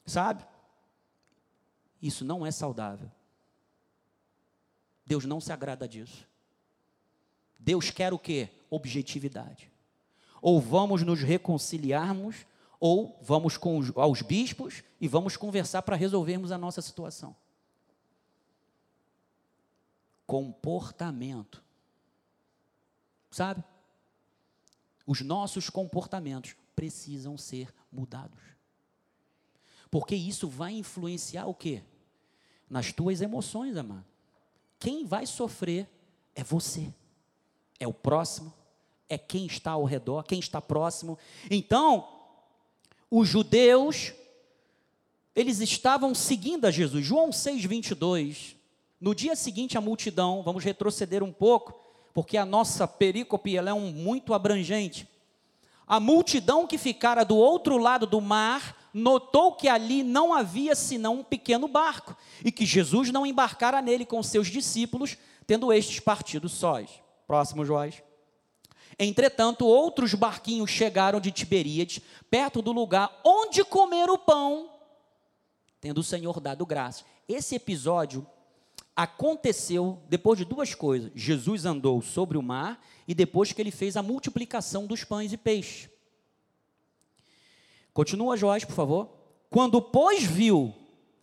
[0.04, 0.44] Sabe?
[2.00, 3.11] Isso não é saudável.
[5.07, 6.26] Deus não se agrada disso.
[7.59, 8.50] Deus quer o quê?
[8.68, 9.70] Objetividade.
[10.42, 12.44] Ou vamos nos reconciliarmos
[12.78, 17.34] ou vamos com os, aos bispos e vamos conversar para resolvermos a nossa situação.
[20.26, 21.62] Comportamento.
[23.30, 23.62] Sabe?
[25.07, 28.42] Os nossos comportamentos precisam ser mudados.
[29.90, 31.82] Porque isso vai influenciar o quê?
[32.68, 34.04] Nas tuas emoções, amado.
[34.78, 35.88] Quem vai sofrer
[36.34, 36.92] é você.
[37.78, 38.52] É o próximo,
[39.08, 41.18] é quem está ao redor, quem está próximo.
[41.50, 42.08] Então,
[43.10, 44.12] os judeus,
[45.34, 47.04] eles estavam seguindo a Jesus.
[47.04, 48.56] João 6, 22.
[49.00, 51.78] No dia seguinte, a multidão, vamos retroceder um pouco,
[52.14, 55.06] porque a nossa perícope ela é um, muito abrangente.
[55.86, 61.16] A multidão que ficara do outro lado do mar notou que ali não havia senão
[61.16, 66.49] um pequeno barco e que Jesus não embarcara nele com seus discípulos, tendo estes partido
[66.49, 66.88] sós.
[67.26, 68.03] Próximo, Joás.
[68.99, 74.70] Entretanto, outros barquinhos chegaram de Tiberíades, perto do lugar onde comer o pão,
[75.78, 77.05] tendo o Senhor dado graça.
[77.28, 78.26] Esse episódio
[78.94, 81.12] aconteceu depois de duas coisas.
[81.14, 85.36] Jesus andou sobre o mar e depois que ele fez a multiplicação dos pães e
[85.36, 85.90] peixes.
[87.97, 89.09] Continua, Joás, por favor.
[89.49, 90.74] Quando, pois, viu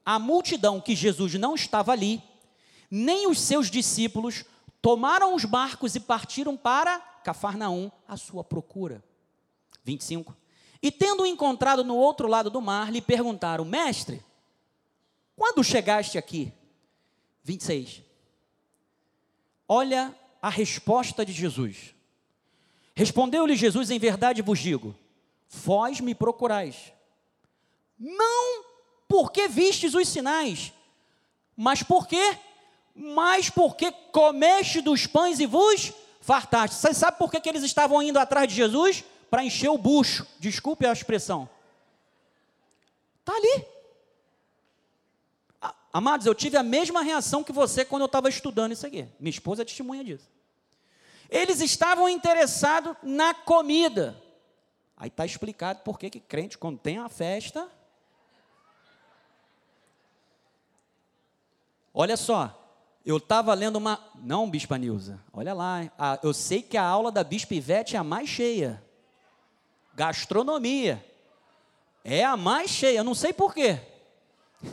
[0.04, 2.20] a multidão que Jesus não estava ali,
[2.90, 4.44] nem os seus discípulos,
[4.82, 9.04] tomaram os barcos e partiram para Cafarnaum à sua procura.
[9.84, 10.36] 25.
[10.82, 14.26] E tendo encontrado no outro lado do mar, lhe perguntaram: Mestre,
[15.36, 16.52] quando chegaste aqui?
[17.44, 18.02] 26.
[19.68, 20.12] Olha
[20.42, 21.94] a resposta de Jesus.
[22.96, 24.96] Respondeu-lhe Jesus: Em verdade vos digo,
[25.54, 26.92] vós me procurais,
[28.00, 28.64] não
[29.08, 30.74] porque vistes os sinais,
[31.56, 32.38] mas porque,
[32.96, 36.76] mas porque comeste dos pães e vos fartaste.
[36.76, 39.04] Você sabe por que, que eles estavam indo atrás de Jesus?
[39.30, 40.26] Para encher o bucho.
[40.40, 41.48] Desculpe a expressão.
[43.20, 43.66] Está ali.
[45.92, 49.08] Amados, eu tive a mesma reação que você quando eu estava estudando isso aqui.
[49.20, 50.28] Minha esposa é testemunha disso.
[51.30, 54.23] Eles estavam interessados na comida.
[55.04, 57.70] Aí está explicado por que crente, quando tem a festa.
[61.94, 62.58] Olha só,
[63.06, 64.00] eu estava lendo uma.
[64.16, 65.92] Não, Bispa Nilza, olha lá.
[66.00, 68.82] A, eu sei que a aula da Bispa Ivete é a mais cheia.
[69.94, 71.06] Gastronomia.
[72.02, 73.82] É a mais cheia, eu não sei porquê.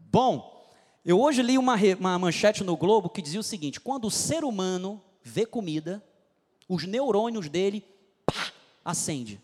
[0.00, 0.68] Bom,
[1.04, 4.42] eu hoje li uma, uma manchete no Globo que dizia o seguinte: quando o ser
[4.42, 6.04] humano vê comida,
[6.68, 7.94] os neurônios dele
[8.86, 9.42] acende.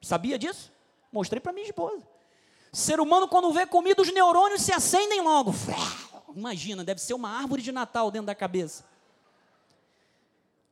[0.00, 0.72] Sabia disso?
[1.12, 2.06] Mostrei para minha esposa.
[2.72, 5.52] Ser humano, quando vê comida, os neurônios se acendem logo.
[6.34, 8.84] Imagina, deve ser uma árvore de Natal dentro da cabeça.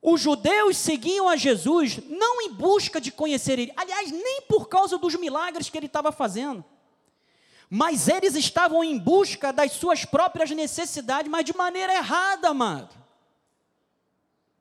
[0.01, 4.97] Os judeus seguiam a Jesus não em busca de conhecer ele, aliás, nem por causa
[4.97, 6.65] dos milagres que ele estava fazendo,
[7.69, 12.95] mas eles estavam em busca das suas próprias necessidades, mas de maneira errada, amado.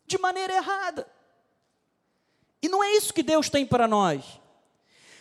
[0.06, 1.10] De maneira errada.
[2.62, 4.40] E não é isso que Deus tem para nós.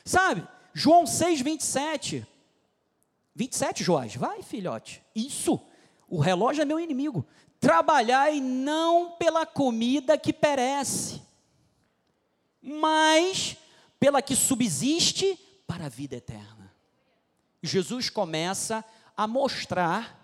[0.03, 2.27] Sabe, João 6, 27.
[3.35, 5.01] 27, Joás, vai, filhote.
[5.15, 5.59] Isso.
[6.07, 7.25] O relógio é meu inimigo.
[7.59, 11.21] Trabalhai não pela comida que perece,
[12.61, 13.57] mas
[13.99, 15.37] pela que subsiste
[15.67, 16.73] para a vida eterna.
[17.61, 18.83] Jesus começa
[19.15, 20.17] a mostrar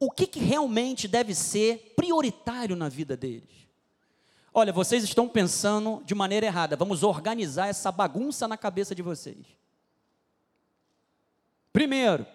[0.00, 3.67] o que, que realmente deve ser prioritário na vida deles.
[4.58, 9.46] Olha, vocês estão pensando de maneira errada, vamos organizar essa bagunça na cabeça de vocês.
[11.72, 12.26] Primeiro,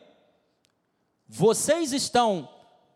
[1.28, 2.48] vocês estão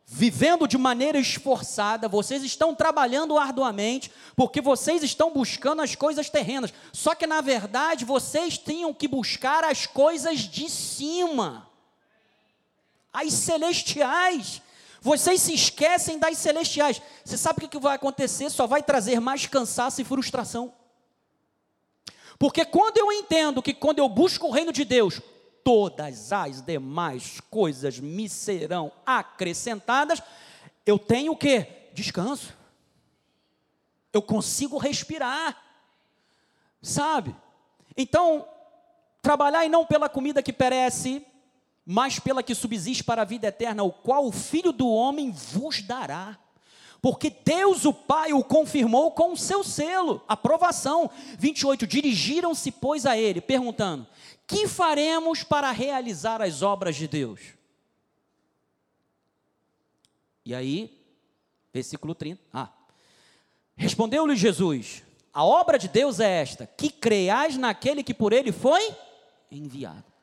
[0.06, 6.74] vivendo de maneira esforçada, vocês estão trabalhando arduamente, porque vocês estão buscando as coisas terrenas.
[6.94, 11.70] Só que na verdade vocês tinham que buscar as coisas de cima,
[13.12, 14.62] as celestiais.
[15.08, 17.02] Vocês se esquecem das celestiais.
[17.24, 18.50] Você sabe o que vai acontecer?
[18.50, 20.74] Só vai trazer mais cansaço e frustração.
[22.38, 25.22] Porque quando eu entendo que quando eu busco o reino de Deus,
[25.64, 30.22] todas as demais coisas me serão acrescentadas,
[30.86, 31.66] eu tenho o que?
[31.94, 32.54] Descanso.
[34.12, 35.56] Eu consigo respirar.
[36.82, 37.34] Sabe?
[37.96, 38.46] Então,
[39.22, 41.26] trabalhar e não pela comida que perece,
[41.90, 45.82] mas pela que subsiste para a vida eterna, o qual o Filho do homem vos
[45.82, 46.38] dará.
[47.02, 51.10] Porque Deus o Pai o confirmou com o seu selo, aprovação.
[51.40, 51.88] 28.
[51.88, 54.06] Dirigiram-se, pois, a ele, perguntando:
[54.46, 57.40] que faremos para realizar as obras de Deus?
[60.44, 60.92] E aí,
[61.72, 62.42] versículo 30.
[62.54, 62.70] Ah.
[63.78, 68.94] Respondeu-lhe Jesus: A obra de Deus é esta, que creiais naquele que por ele foi
[69.50, 70.17] enviado.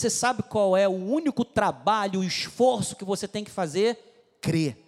[0.00, 3.98] Você sabe qual é o único trabalho, o esforço que você tem que fazer?
[4.40, 4.82] Crer.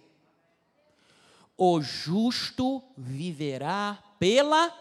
[1.55, 4.75] O justo viverá pela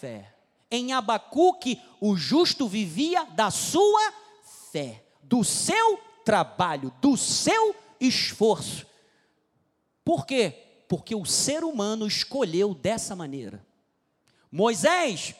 [0.00, 0.34] fé.
[0.70, 4.10] Em Abacuque, o justo vivia da sua
[4.72, 8.86] fé, do seu trabalho, do seu esforço.
[10.02, 10.64] Por quê?
[10.88, 13.62] Porque o ser humano escolheu dessa maneira.
[14.50, 15.34] Moisés,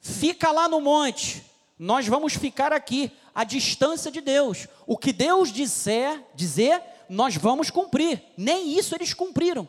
[0.00, 1.42] fica lá no monte,
[1.78, 4.68] nós vamos ficar aqui, à distância de Deus.
[4.86, 8.22] O que Deus disser, dizer, nós vamos cumprir.
[8.36, 9.68] Nem isso eles cumpriram.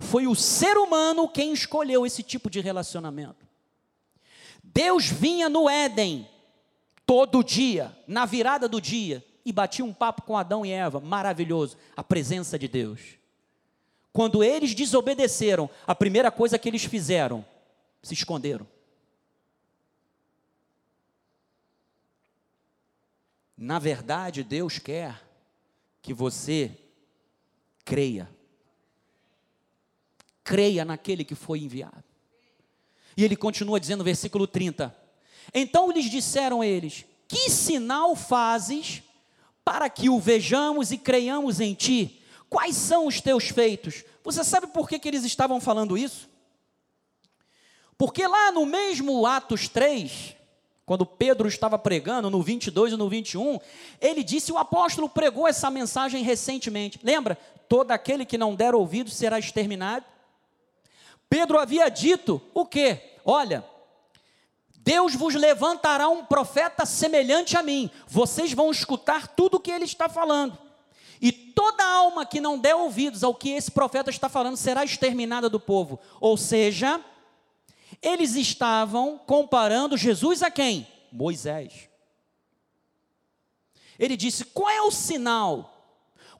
[0.00, 3.46] Foi o ser humano quem escolheu esse tipo de relacionamento.
[4.62, 6.28] Deus vinha no Éden
[7.04, 11.76] todo dia, na virada do dia, e batia um papo com Adão e Eva, maravilhoso,
[11.96, 13.00] a presença de Deus.
[14.12, 17.44] Quando eles desobedeceram, a primeira coisa que eles fizeram,
[18.02, 18.66] se esconderam.
[23.62, 25.22] Na verdade, Deus quer
[26.00, 26.74] que você
[27.84, 28.26] creia.
[30.42, 32.02] Creia naquele que foi enviado.
[33.14, 34.96] E ele continua dizendo, versículo 30.
[35.52, 39.02] Então lhes disseram eles: Que sinal fazes
[39.62, 42.22] para que o vejamos e creiamos em ti?
[42.48, 44.04] Quais são os teus feitos?
[44.24, 46.30] Você sabe por que, que eles estavam falando isso?
[47.98, 50.34] Porque lá no mesmo Atos 3,
[50.90, 53.60] quando Pedro estava pregando, no 22 e no 21,
[54.00, 56.98] ele disse: o apóstolo pregou essa mensagem recentemente.
[57.04, 57.38] Lembra?
[57.68, 60.04] Todo aquele que não der ouvido será exterminado.
[61.28, 63.14] Pedro havia dito o quê?
[63.24, 63.64] Olha,
[64.78, 69.84] Deus vos levantará um profeta semelhante a mim, vocês vão escutar tudo o que ele
[69.84, 70.58] está falando.
[71.22, 75.48] E toda alma que não der ouvidos ao que esse profeta está falando será exterminada
[75.48, 76.00] do povo.
[76.20, 77.00] Ou seja,
[78.02, 80.86] eles estavam comparando Jesus a quem?
[81.12, 81.88] Moisés.
[83.98, 85.76] Ele disse: Qual é o sinal?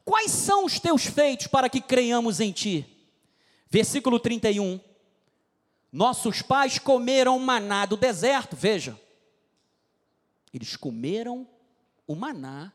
[0.04, 2.86] Quais são os teus feitos para que creiamos em ti?
[3.68, 4.80] Versículo 31.
[5.92, 8.98] Nossos pais comeram maná do deserto, veja.
[10.52, 11.46] Eles comeram
[12.06, 12.72] o maná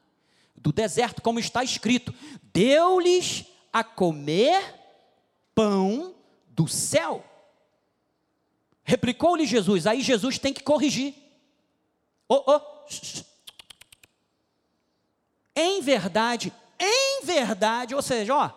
[0.56, 2.14] do deserto, como está escrito:
[2.54, 4.76] deu-lhes a comer
[5.54, 6.16] pão
[6.50, 7.24] do céu.
[8.86, 11.16] Replicou-lhe Jesus, aí Jesus tem que corrigir.
[12.30, 12.62] Oh, oh.
[15.56, 18.52] Em verdade, em verdade, ou seja, ó,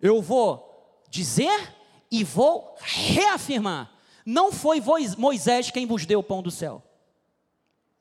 [0.00, 1.74] eu vou dizer
[2.08, 3.92] e vou reafirmar.
[4.24, 4.80] Não foi
[5.18, 6.80] Moisés quem vos deu o pão do céu.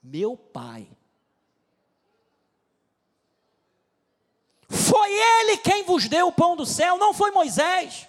[0.02, 0.88] Meu pai.
[4.70, 8.08] Foi ele quem vos deu o pão do céu, não foi Moisés.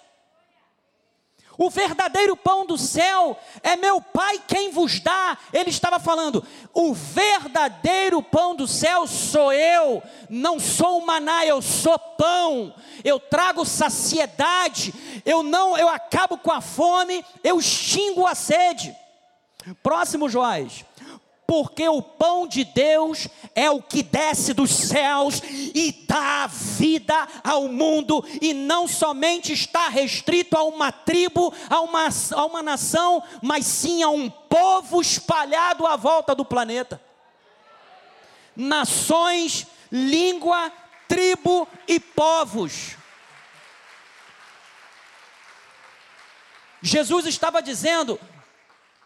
[1.57, 5.37] O verdadeiro pão do céu é meu Pai quem vos dá.
[5.53, 11.61] Ele estava falando: o verdadeiro pão do céu sou eu, não sou o maná, eu
[11.61, 12.73] sou pão.
[13.03, 14.93] Eu trago saciedade,
[15.25, 18.95] eu não, eu acabo com a fome, eu extingo a sede.
[19.81, 20.85] Próximo Joás
[21.47, 27.67] porque o pão de Deus é o que desce dos céus e dá vida ao
[27.67, 33.65] mundo, e não somente está restrito a uma tribo, a uma, a uma nação, mas
[33.65, 37.01] sim a um povo espalhado à volta do planeta.
[38.55, 40.71] Nações, língua,
[41.07, 42.95] tribo e povos.
[46.81, 48.19] Jesus estava dizendo: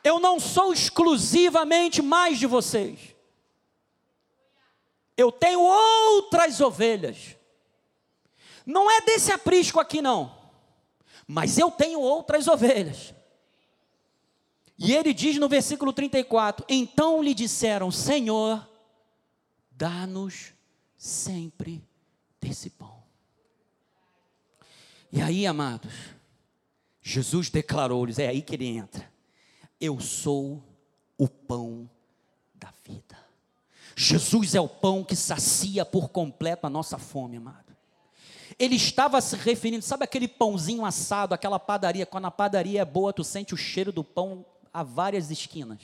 [0.03, 3.15] eu não sou exclusivamente mais de vocês.
[5.15, 7.35] Eu tenho outras ovelhas.
[8.65, 10.37] Não é desse aprisco aqui, não.
[11.27, 13.13] Mas eu tenho outras ovelhas.
[14.77, 18.65] E ele diz no versículo 34: Então lhe disseram, Senhor,
[19.71, 20.53] dá-nos
[20.97, 21.83] sempre
[22.39, 23.03] desse pão.
[25.11, 25.93] E aí, amados,
[27.01, 29.18] Jesus declarou-lhes: é aí que ele entra.
[29.79, 30.61] Eu sou
[31.17, 31.89] o pão
[32.55, 33.17] da vida.
[33.95, 37.75] Jesus é o pão que sacia por completo a nossa fome, amado.
[38.57, 43.13] Ele estava se referindo, sabe aquele pãozinho assado, aquela padaria, quando a padaria é boa,
[43.13, 45.79] tu sente o cheiro do pão a várias esquinas.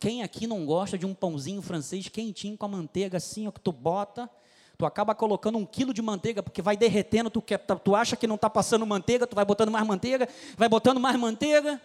[0.00, 3.60] Quem aqui não gosta de um pãozinho francês quentinho com a manteiga assim, ó, que
[3.60, 4.28] tu bota,
[4.76, 8.26] tu acaba colocando um quilo de manteiga, porque vai derretendo, tu, quer, tu acha que
[8.26, 11.80] não está passando manteiga, tu vai botando mais manteiga, vai botando mais manteiga.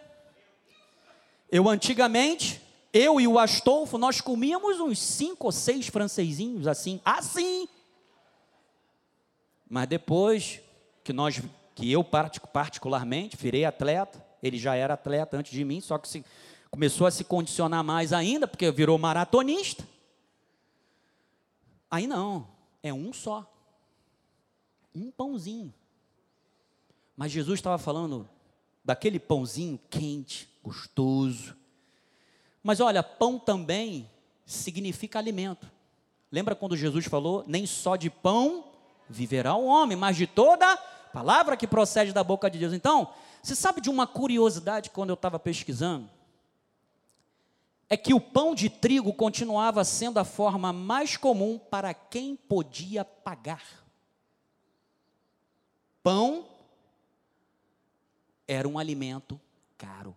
[1.50, 7.68] Eu antigamente, eu e o Astolfo, nós comíamos uns cinco ou seis francesinhos assim, assim.
[9.70, 10.60] Mas depois
[11.04, 11.42] que nós,
[11.74, 16.26] que eu particularmente virei atleta, ele já era atleta antes de mim, só que se,
[16.70, 19.88] começou a se condicionar mais ainda, porque virou maratonista.
[21.90, 22.48] Aí não,
[22.84, 23.50] é um só.
[24.94, 25.74] Um pãozinho.
[27.16, 28.28] Mas Jesus estava falando
[28.84, 31.56] daquele pãozinho quente, gostoso.
[32.62, 34.10] Mas olha, pão também
[34.46, 35.72] significa alimento.
[36.30, 38.66] Lembra quando Jesus falou: nem só de pão
[39.10, 40.76] viverá o homem, mas de toda
[41.14, 42.74] palavra que procede da boca de Deus.
[42.74, 46.10] Então, você sabe de uma curiosidade quando eu estava pesquisando?
[47.90, 53.06] É que o pão de trigo continuava sendo a forma mais comum para quem podia
[53.06, 53.64] pagar.
[56.04, 56.46] Pão
[58.46, 59.40] era um alimento
[59.78, 60.16] caro.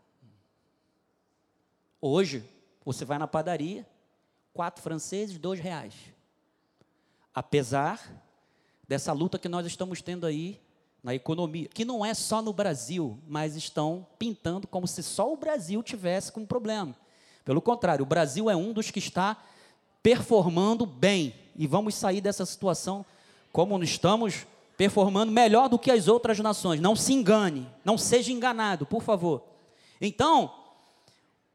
[2.00, 2.42] Hoje,
[2.84, 3.86] você vai na padaria,
[4.54, 5.94] quatro franceses, dois reais.
[7.34, 8.00] Apesar
[8.88, 10.60] dessa luta que nós estamos tendo aí
[11.02, 15.36] na economia, que não é só no Brasil, mas estão pintando como se só o
[15.36, 16.94] Brasil tivesse com problema.
[17.44, 19.42] Pelo contrário, o Brasil é um dos que está
[20.02, 23.04] performando bem e vamos sair dessa situação
[23.52, 24.46] como estamos
[24.76, 26.80] performando melhor do que as outras nações.
[26.80, 29.42] Não se engane, não seja enganado, por favor.
[30.00, 30.59] Então,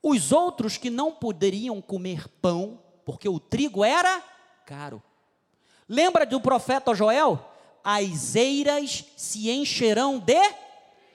[0.08, 4.22] os outros que não poderiam comer pão, porque o trigo era
[4.66, 5.01] caro.
[5.88, 7.51] Lembra do profeta Joel?
[7.86, 10.41] as eiras se encherão de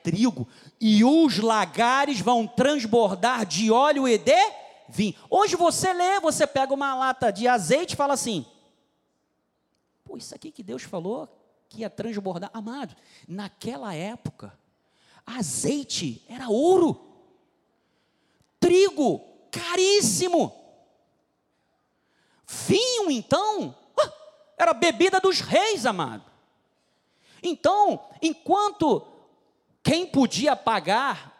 [0.04, 0.46] trigo,
[0.80, 4.52] e os lagares vão transbordar de óleo e de
[4.88, 5.16] vinho.
[5.28, 8.46] Hoje você lê, você pega uma lata de azeite e fala assim:
[10.04, 11.28] pô, isso aqui que Deus falou
[11.68, 12.50] que ia transbordar.
[12.54, 12.94] Amado,
[13.26, 14.56] naquela época,
[15.26, 17.09] azeite era ouro,
[18.60, 20.54] trigo caríssimo,
[22.46, 23.74] vinho então,
[24.56, 26.24] era bebida dos reis, amado.
[27.42, 29.06] Então, enquanto
[29.82, 31.36] quem podia pagar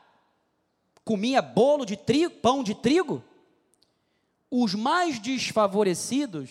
[1.04, 3.22] comia bolo de trigo, pão de trigo,
[4.50, 6.50] os mais desfavorecidos,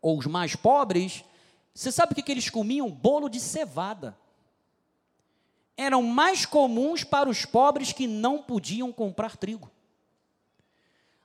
[0.00, 1.24] ou os mais pobres,
[1.74, 2.90] você sabe o que, que eles comiam?
[2.90, 4.16] Bolo de cevada.
[5.76, 9.70] Eram mais comuns para os pobres que não podiam comprar trigo.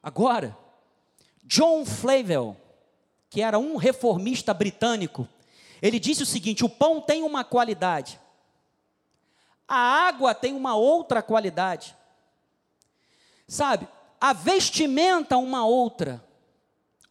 [0.02, 0.58] Agora,
[1.43, 2.56] John Flavel,
[3.30, 5.28] que era um reformista britânico,
[5.82, 8.20] ele disse o seguinte: o pão tem uma qualidade,
[9.68, 11.95] a água tem uma outra qualidade,
[13.47, 13.88] sabe?
[14.20, 16.24] A vestimenta, uma outra,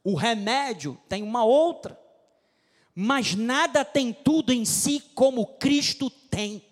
[0.03, 1.99] o remédio tem uma outra,
[2.95, 6.65] mas nada tem tudo em si como Cristo tem.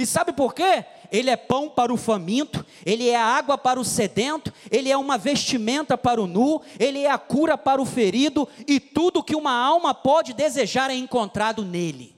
[0.00, 0.86] E sabe por quê?
[1.12, 5.18] Ele é pão para o faminto, ele é água para o sedento, ele é uma
[5.18, 9.52] vestimenta para o nu, ele é a cura para o ferido, e tudo que uma
[9.52, 12.16] alma pode desejar é encontrado nele.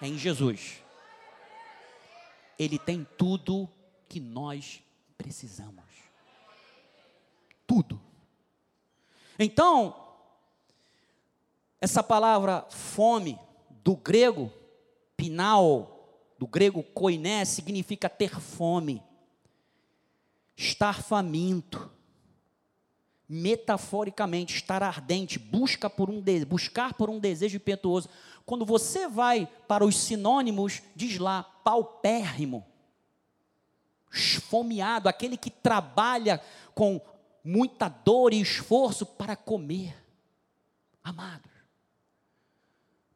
[0.00, 0.82] É em Jesus.
[2.58, 3.68] Ele tem tudo
[4.08, 4.82] que nós
[5.18, 5.84] precisamos.
[7.66, 8.00] Tudo.
[9.38, 9.94] Então,
[11.78, 13.38] essa palavra fome,
[13.84, 14.50] do grego,
[15.14, 15.95] pinal,
[16.38, 19.02] do grego koiné, significa ter fome,
[20.56, 21.90] estar faminto,
[23.28, 28.08] metaforicamente, estar ardente, busca por um de, buscar por um desejo impetuoso.
[28.44, 32.64] Quando você vai para os sinônimos, diz lá, paupérrimo,
[34.12, 36.40] esfomeado, aquele que trabalha
[36.74, 37.00] com
[37.42, 39.96] muita dor e esforço para comer.
[41.02, 41.50] Amados,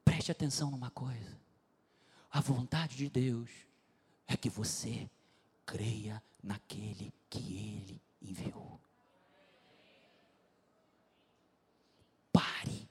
[0.04, 1.39] preste atenção numa coisa.
[2.30, 3.50] A vontade de Deus
[4.26, 5.10] é que você
[5.66, 8.80] creia naquele que Ele enviou.
[12.32, 12.88] Pare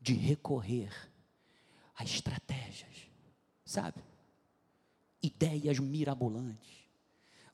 [0.00, 0.92] de recorrer
[1.96, 3.08] a estratégias,
[3.64, 4.02] sabe?
[5.22, 6.78] Ideias mirabolantes.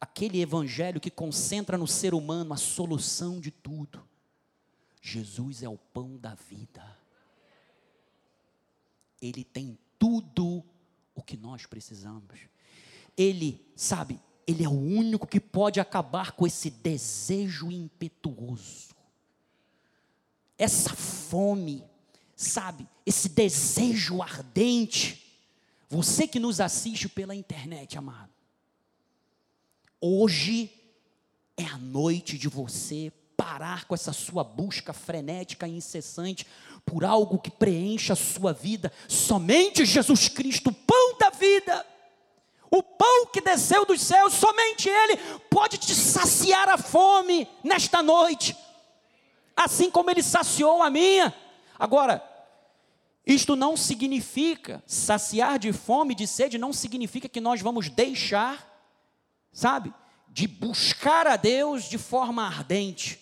[0.01, 4.07] Aquele evangelho que concentra no ser humano a solução de tudo.
[5.01, 6.99] Jesus é o pão da vida.
[9.23, 10.62] Ele tem tudo
[11.15, 12.41] o que nós precisamos.
[13.17, 18.95] Ele, sabe, ele é o único que pode acabar com esse desejo impetuoso.
[20.59, 21.85] Essa fome,
[22.37, 25.23] sabe, esse desejo ardente.
[25.89, 28.33] Você que nos assiste pela internet, amado.
[30.01, 30.71] Hoje
[31.57, 36.47] é a noite de você parar com essa sua busca frenética e incessante
[36.85, 38.93] por algo que preencha a sua vida.
[39.09, 41.87] Somente Jesus Cristo, o pão da vida,
[42.70, 45.16] o pão que desceu dos céus, somente Ele
[45.51, 48.57] pode te saciar a fome nesta noite,
[49.57, 51.35] assim como Ele saciou a minha.
[51.78, 52.22] Agora,
[53.26, 58.68] isto não significa, saciar de fome, de sede, não significa que nós vamos deixar,
[59.53, 59.95] sabe,
[60.28, 63.20] de buscar a Deus de forma ardente,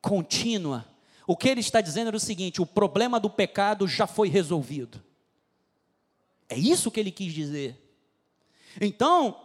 [0.00, 0.86] contínua.
[1.32, 5.02] O que ele está dizendo é o seguinte: o problema do pecado já foi resolvido.
[6.46, 7.74] É isso que ele quis dizer.
[8.78, 9.40] Então,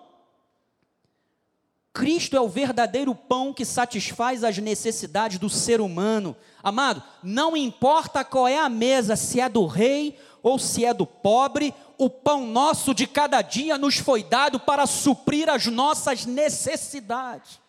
[1.94, 6.36] Cristo é o verdadeiro pão que satisfaz as necessidades do ser humano.
[6.62, 11.06] Amado, não importa qual é a mesa, se é do rei ou se é do
[11.06, 17.62] pobre, o pão nosso de cada dia nos foi dado para suprir as nossas necessidades.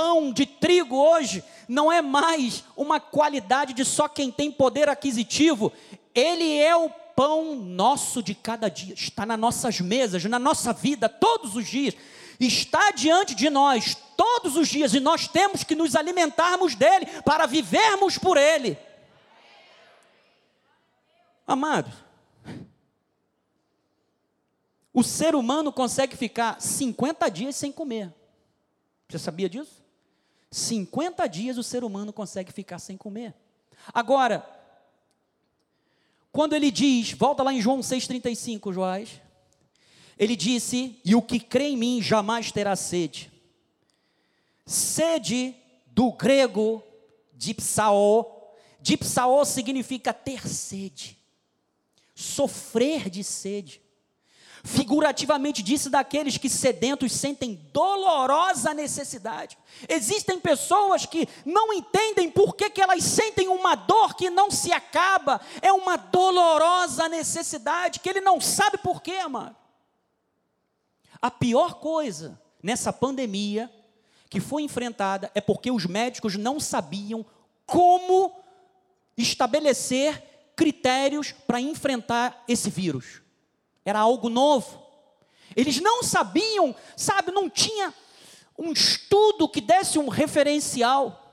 [0.00, 5.70] Pão de trigo hoje não é mais uma qualidade de só quem tem poder aquisitivo,
[6.14, 11.06] ele é o pão nosso de cada dia, está nas nossas mesas, na nossa vida,
[11.06, 11.94] todos os dias,
[12.40, 17.44] está diante de nós, todos os dias, e nós temos que nos alimentarmos dele, para
[17.44, 18.78] vivermos por ele.
[21.46, 21.92] Amado,
[24.94, 28.10] o ser humano consegue ficar 50 dias sem comer.
[29.06, 29.79] Você sabia disso?
[30.50, 33.34] 50 dias o ser humano consegue ficar sem comer.
[33.94, 34.44] Agora,
[36.32, 39.20] quando ele diz, volta lá em João 6,35, Joás,
[40.18, 43.30] ele disse: E o que crê em mim jamais terá sede.
[44.66, 45.54] Sede
[45.86, 46.82] do grego
[47.32, 51.16] dipsao, dipsao significa ter sede,
[52.14, 53.80] sofrer de sede.
[54.62, 59.56] Figurativamente disse daqueles que sedentos sentem dolorosa necessidade.
[59.88, 64.70] Existem pessoas que não entendem por que, que elas sentem uma dor que não se
[64.70, 65.40] acaba.
[65.62, 69.56] É uma dolorosa necessidade que ele não sabe por quê, amado.
[71.22, 73.70] A pior coisa nessa pandemia
[74.28, 77.24] que foi enfrentada é porque os médicos não sabiam
[77.64, 78.32] como
[79.16, 83.22] estabelecer critérios para enfrentar esse vírus
[83.84, 84.80] era algo novo.
[85.56, 87.92] Eles não sabiam, sabe, não tinha
[88.56, 91.32] um estudo que desse um referencial,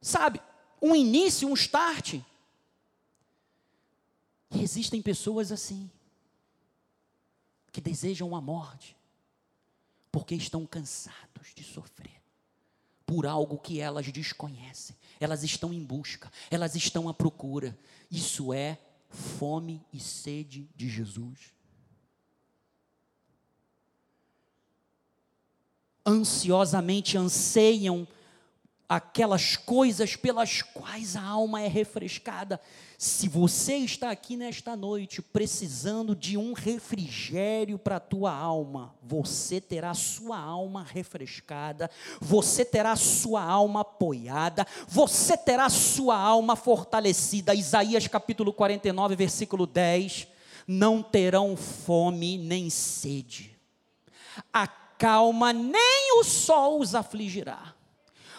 [0.00, 0.40] sabe,
[0.80, 2.14] um início, um start.
[4.50, 5.90] E existem pessoas assim,
[7.72, 8.96] que desejam a morte,
[10.10, 12.18] porque estão cansados de sofrer
[13.04, 14.94] por algo que elas desconhecem.
[15.18, 17.76] Elas estão em busca, elas estão à procura.
[18.10, 18.78] Isso é
[19.08, 21.54] fome e sede de Jesus.
[26.04, 28.06] Ansiosamente anseiam
[28.88, 32.58] aquelas coisas pelas quais a alma é refrescada.
[32.96, 39.60] Se você está aqui nesta noite precisando de um refrigério para a tua alma, você
[39.60, 47.54] terá sua alma refrescada, você terá sua alma apoiada, você terá sua alma fortalecida.
[47.54, 50.26] Isaías capítulo 49, versículo 10:
[50.66, 53.54] Não terão fome nem sede,
[54.50, 57.77] a calma nem o sol os afligirá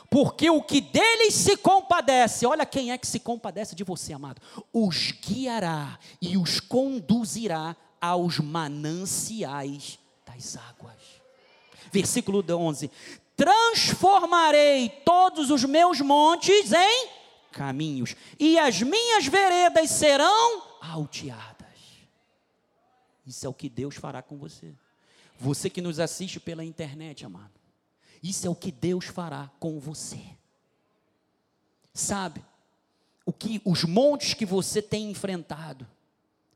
[0.10, 4.42] porque o que deles se compadece, olha quem é que se compadece de você, amado,
[4.74, 10.98] os guiará e os conduzirá aos mananciais das águas.
[11.92, 12.90] Versículo 11:
[13.36, 17.10] Transformarei todos os meus montes em
[17.52, 21.68] caminhos, e as minhas veredas serão alteadas.
[23.28, 24.74] Isso é o que Deus fará com você.
[25.38, 27.59] Você que nos assiste pela internet, amado.
[28.22, 30.20] Isso é o que Deus fará com você.
[31.94, 32.44] Sabe?
[33.26, 35.88] O que os montes que você tem enfrentado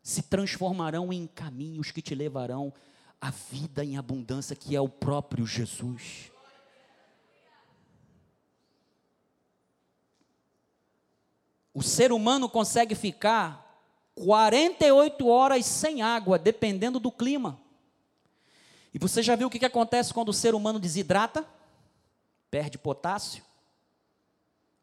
[0.02, 2.74] se transformarão em caminhos que te levarão
[3.22, 6.30] à vida em abundância que é o próprio Jesus.
[11.74, 13.64] O ser humano consegue ficar
[14.16, 17.60] 48 horas sem água, dependendo do clima.
[18.94, 21.48] E você já viu o que, acontece quando o ser humano desidrata?
[22.52, 23.44] Perde potássio,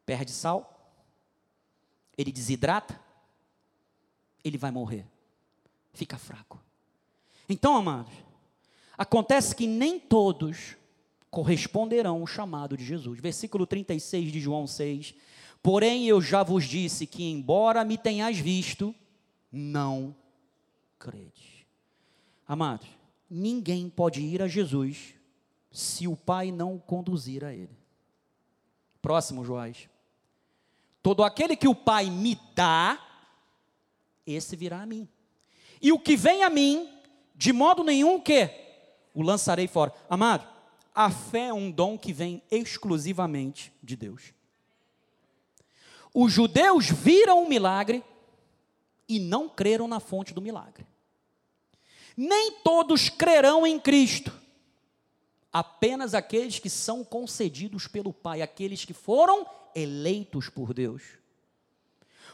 [0.05, 0.99] perde sal,
[2.19, 3.01] ele desidrata,
[4.43, 5.07] ele vai morrer,
[5.93, 6.61] fica fraco.
[7.49, 8.13] Então, amados,
[8.99, 10.77] acontece que nem todos
[11.31, 13.21] corresponderão ao chamado de Jesus.
[13.21, 15.15] Versículo 36 de João 6.
[15.63, 18.93] Porém, eu já vos disse que, embora me tenhais visto,
[19.53, 20.15] não
[20.99, 21.67] crede.
[22.49, 22.89] Amados,
[23.31, 25.15] ninguém pode ir a Jesus
[25.71, 27.79] se o Pai não o conduzir a Ele.
[29.01, 29.89] Próximo, Joás.
[31.03, 33.01] Todo aquele que o Pai me dá,
[34.27, 35.09] esse virá a mim.
[35.81, 36.93] E o que vem a mim,
[37.35, 38.51] de modo nenhum que
[39.15, 39.95] o lançarei fora.
[40.09, 40.47] Amado,
[40.95, 44.35] a fé é um dom que vem exclusivamente de Deus.
[46.13, 48.05] Os judeus viram o milagre
[49.09, 50.87] e não creram na fonte do milagre.
[52.23, 54.31] Nem todos crerão em Cristo,
[55.51, 61.03] apenas aqueles que são concedidos pelo Pai, aqueles que foram eleitos por Deus.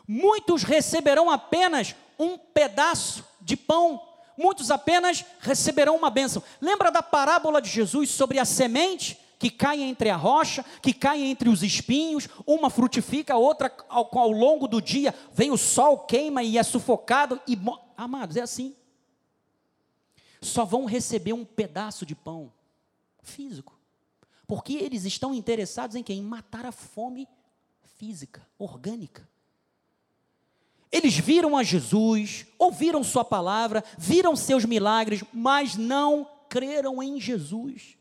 [0.05, 4.03] Muitos receberão apenas um pedaço de pão,
[4.37, 6.43] muitos apenas receberão uma bênção.
[6.61, 11.22] Lembra da parábola de Jesus sobre a semente que cai entre a rocha, que cai
[11.22, 16.01] entre os espinhos, uma frutifica, a outra ao, ao longo do dia vem o sol,
[16.01, 17.57] queima e é sufocado e
[17.97, 18.74] amados, é assim.
[20.47, 22.53] Só vão receber um pedaço de pão
[23.22, 23.78] físico.
[24.47, 26.18] Porque eles estão interessados em quem?
[26.18, 27.28] Em matar a fome
[27.97, 29.28] física, orgânica.
[30.90, 37.99] Eles viram a Jesus, ouviram Sua palavra, viram seus milagres, mas não creram em Jesus.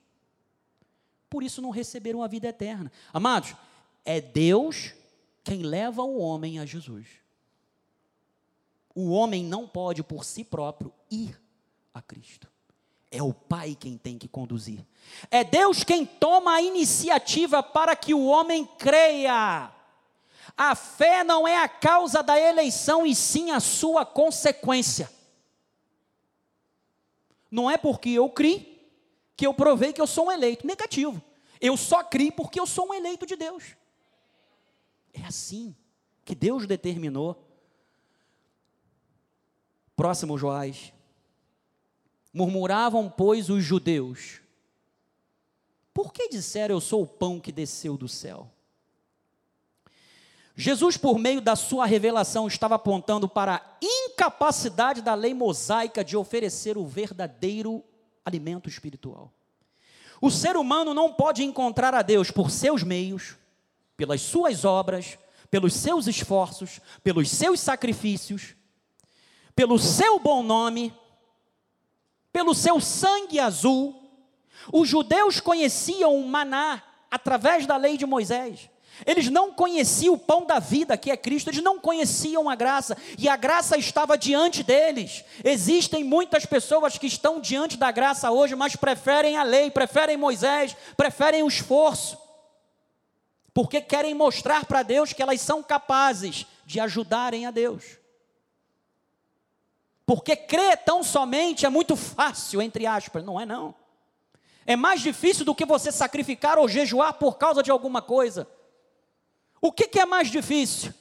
[1.30, 2.92] Por isso não receberam a vida eterna.
[3.12, 3.56] Amados,
[4.06, 4.94] é Deus
[5.44, 7.08] quem leva o homem a Jesus.
[8.94, 11.45] O homem não pode por si próprio ir
[11.96, 12.48] a Cristo.
[13.10, 14.86] É o Pai quem tem que conduzir.
[15.32, 19.72] É Deus quem toma a iniciativa para que o homem creia.
[20.58, 25.10] A fé não é a causa da eleição, e sim a sua consequência.
[27.50, 28.76] Não é porque eu criei
[29.38, 30.68] que eu provei que eu sou um eleito.
[30.68, 31.22] Negativo.
[31.62, 33.76] Eu só criei porque eu sou um eleito de Deus.
[35.14, 35.74] É assim
[36.26, 37.42] que Deus determinou.
[39.96, 40.95] Próximo Joás.
[42.36, 44.42] Murmuravam, pois, os judeus:
[45.94, 48.52] Por que disseram eu sou o pão que desceu do céu?
[50.54, 56.18] Jesus, por meio da sua revelação, estava apontando para a incapacidade da lei mosaica de
[56.18, 57.82] oferecer o verdadeiro
[58.26, 59.32] alimento espiritual.
[60.22, 63.38] O ser humano não pode encontrar a Deus por seus meios,
[63.96, 65.18] pelas suas obras,
[65.50, 68.56] pelos seus esforços, pelos seus sacrifícios,
[69.56, 70.94] pelo seu bom nome,
[72.36, 73.96] pelo seu sangue azul.
[74.70, 78.70] Os judeus conheciam o maná através da lei de Moisés.
[79.06, 82.98] Eles não conheciam o pão da vida, que é Cristo, eles não conheciam a graça,
[83.18, 85.24] e a graça estava diante deles.
[85.46, 90.76] Existem muitas pessoas que estão diante da graça hoje, mas preferem a lei, preferem Moisés,
[90.98, 92.18] preferem o esforço,
[93.54, 98.05] porque querem mostrar para Deus que elas são capazes de ajudarem a Deus.
[100.06, 103.74] Porque crer tão somente é muito fácil, entre aspas, não é não.
[104.66, 108.48] É mais difícil do que você sacrificar ou jejuar por causa de alguma coisa.
[109.62, 110.94] O que, que é mais difícil?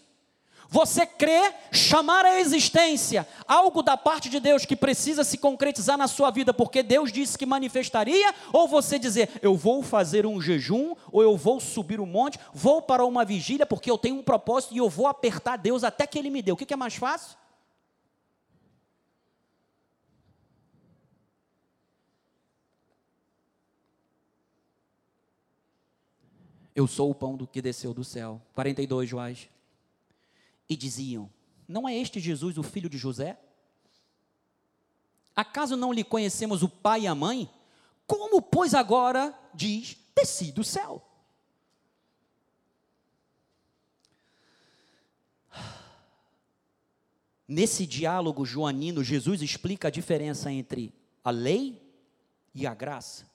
[0.68, 6.08] Você crer, chamar à existência algo da parte de Deus que precisa se concretizar na
[6.08, 10.94] sua vida, porque Deus disse que manifestaria, ou você dizer, eu vou fazer um jejum,
[11.12, 14.74] ou eu vou subir um monte, vou para uma vigília, porque eu tenho um propósito
[14.74, 16.50] e eu vou apertar Deus até que Ele me dê.
[16.50, 17.36] O que, que é mais fácil?
[26.74, 28.42] Eu sou o pão do que desceu do céu.
[28.54, 29.48] 42, Joás.
[30.68, 31.30] E diziam:
[31.68, 33.38] Não é este Jesus o filho de José?
[35.36, 37.50] Acaso não lhe conhecemos o pai e a mãe?
[38.06, 41.06] Como, pois, agora diz: Desci do céu?
[47.46, 51.80] Nesse diálogo joanino, Jesus explica a diferença entre a lei
[52.54, 53.30] e a graça.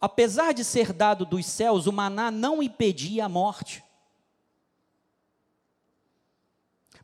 [0.00, 3.82] Apesar de ser dado dos céus, o maná não impedia a morte.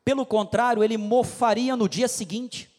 [0.05, 2.70] Pelo contrário, ele mofaria no dia seguinte.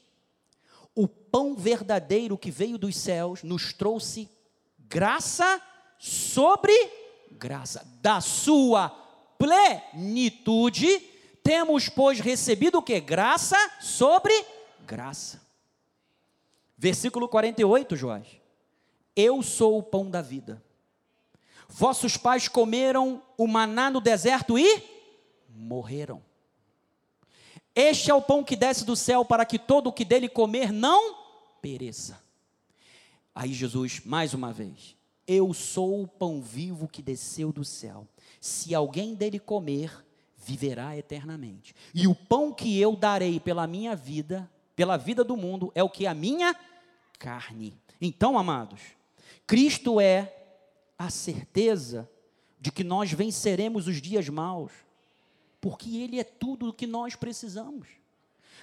[0.95, 4.30] O pão verdadeiro que veio dos céus nos trouxe
[4.80, 5.61] graça
[5.97, 6.74] sobre
[7.32, 7.86] graça.
[8.01, 8.89] Da sua
[9.38, 12.97] plenitude Temos, pois, recebido o que?
[13.01, 14.34] Graça sobre
[14.88, 15.41] graça.
[16.78, 18.26] Versículo 48, Joás.
[19.16, 20.64] Eu sou o pão da vida.
[21.68, 24.84] Vossos pais comeram o maná no deserto e
[25.49, 26.22] morreram.
[27.76, 30.72] Este é o pão que desce do céu para que todo o que dele comer
[30.72, 31.16] não
[31.61, 32.22] pereça.
[33.34, 34.95] Aí Jesus, mais uma vez,
[35.28, 38.07] eu sou o pão vivo que desceu do céu.
[38.39, 40.05] Se alguém dele comer,
[40.38, 41.74] viverá eternamente.
[41.93, 45.89] E o pão que eu darei pela minha vida, pela vida do mundo, é o
[45.89, 46.55] que a minha
[47.18, 47.76] carne.
[47.99, 48.82] Então, amados,
[49.46, 50.34] Cristo é
[50.98, 52.10] a certeza
[52.60, 54.72] de que nós venceremos os dias maus,
[55.60, 57.88] porque Ele é tudo o que nós precisamos.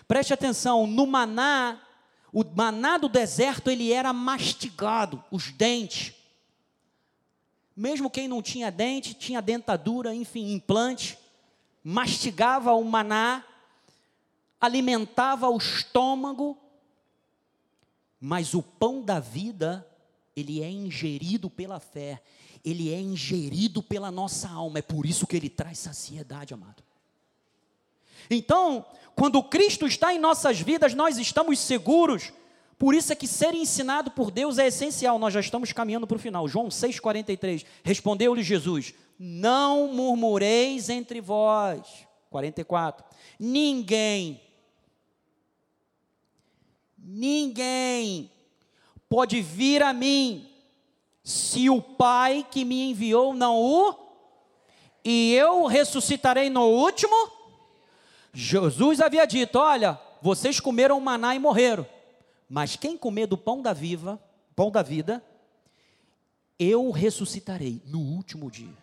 [0.08, 1.80] Preste atenção, no maná,
[2.32, 6.14] o maná do deserto, ele era mastigado, os dentes.
[7.76, 11.18] Mesmo quem não tinha dente, tinha dentadura, enfim, implante,
[11.82, 13.44] mastigava o maná,
[14.60, 16.58] alimentava o estômago,
[18.20, 19.86] mas o pão da vida,
[20.40, 22.22] ele é ingerido pela fé,
[22.64, 26.82] ele é ingerido pela nossa alma, é por isso que ele traz saciedade, amado.
[28.28, 28.84] Então,
[29.14, 32.32] quando Cristo está em nossas vidas, nós estamos seguros.
[32.78, 35.18] Por isso é que ser ensinado por Deus é essencial.
[35.18, 36.48] Nós já estamos caminhando para o final.
[36.48, 37.66] João 6,43.
[37.82, 42.06] Respondeu-lhe Jesus: Não murmureis entre vós.
[42.30, 43.04] 44.
[43.38, 44.40] Ninguém,
[46.96, 48.30] ninguém
[49.10, 50.48] pode vir a mim
[51.22, 53.94] se o Pai que me enviou não o,
[55.04, 57.40] e eu ressuscitarei no último
[58.32, 61.86] Jesus havia dito: Olha, vocês comeram maná e morreram,
[62.48, 64.20] mas quem comer do pão da viva,
[64.54, 65.22] pão da vida,
[66.58, 68.74] eu ressuscitarei no último dia.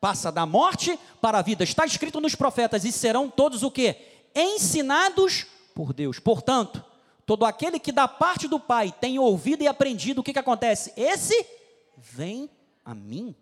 [0.00, 1.62] Passa da morte para a vida.
[1.62, 3.96] Está escrito nos profetas, e serão todos o que?
[4.34, 6.18] Ensinados por Deus.
[6.18, 6.84] Portanto,
[7.24, 10.92] todo aquele que da parte do Pai tem ouvido e aprendido, o que, que acontece?
[10.96, 11.46] Esse
[11.96, 12.50] vem
[12.84, 13.34] a mim.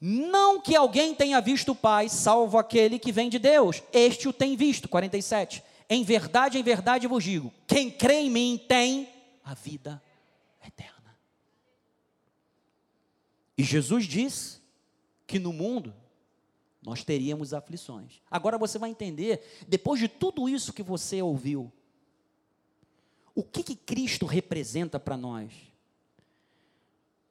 [0.00, 3.82] Não que alguém tenha visto o Pai, salvo aquele que vem de Deus.
[3.92, 4.88] Este o tem visto.
[4.88, 5.62] 47.
[5.88, 9.08] Em verdade, em verdade vos digo: quem crê em mim tem
[9.44, 10.02] a vida
[10.66, 11.16] eterna.
[13.56, 14.60] E Jesus disse
[15.26, 15.94] que no mundo
[16.86, 18.22] nós teríamos aflições.
[18.30, 21.72] Agora você vai entender, depois de tudo isso que você ouviu,
[23.34, 25.52] o que, que Cristo representa para nós.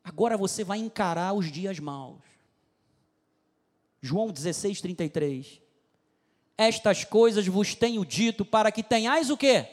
[0.04, 2.22] Agora você vai encarar os dias maus.
[4.02, 5.62] João 16, 33.
[6.58, 9.70] Estas coisas vos tenho dito para que tenhais o quê?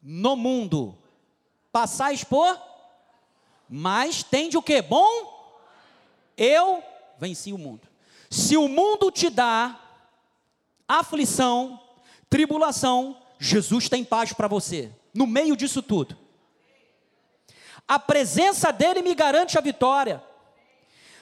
[0.00, 0.96] No mundo.
[1.72, 2.56] Passais por?
[3.68, 4.80] Mas tende o quê?
[4.80, 5.66] Bom?
[6.36, 6.84] Eu
[7.18, 7.88] venci o mundo.
[8.30, 9.80] Se o mundo te dá
[10.86, 11.80] aflição,
[12.28, 14.90] tribulação, Jesus tem paz para você.
[15.14, 16.16] No meio disso tudo.
[17.86, 20.22] A presença dele me garante a vitória.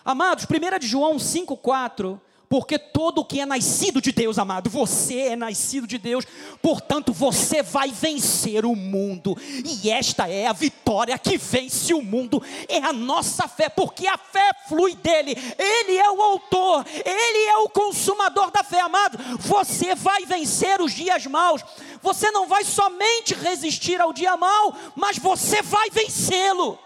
[0.05, 5.37] Amados, 1 de João 5,4 porque todo que é nascido de Deus, amado, você é
[5.37, 6.25] nascido de Deus,
[6.63, 12.43] portanto você vai vencer o mundo, e esta é a vitória que vence o mundo,
[12.69, 17.59] é a nossa fé, porque a fé flui dele, ele é o autor, ele é
[17.59, 19.19] o consumador da fé, amado.
[19.39, 21.63] Você vai vencer os dias maus,
[22.03, 26.79] você não vai somente resistir ao dia mau, mas você vai vencê-lo.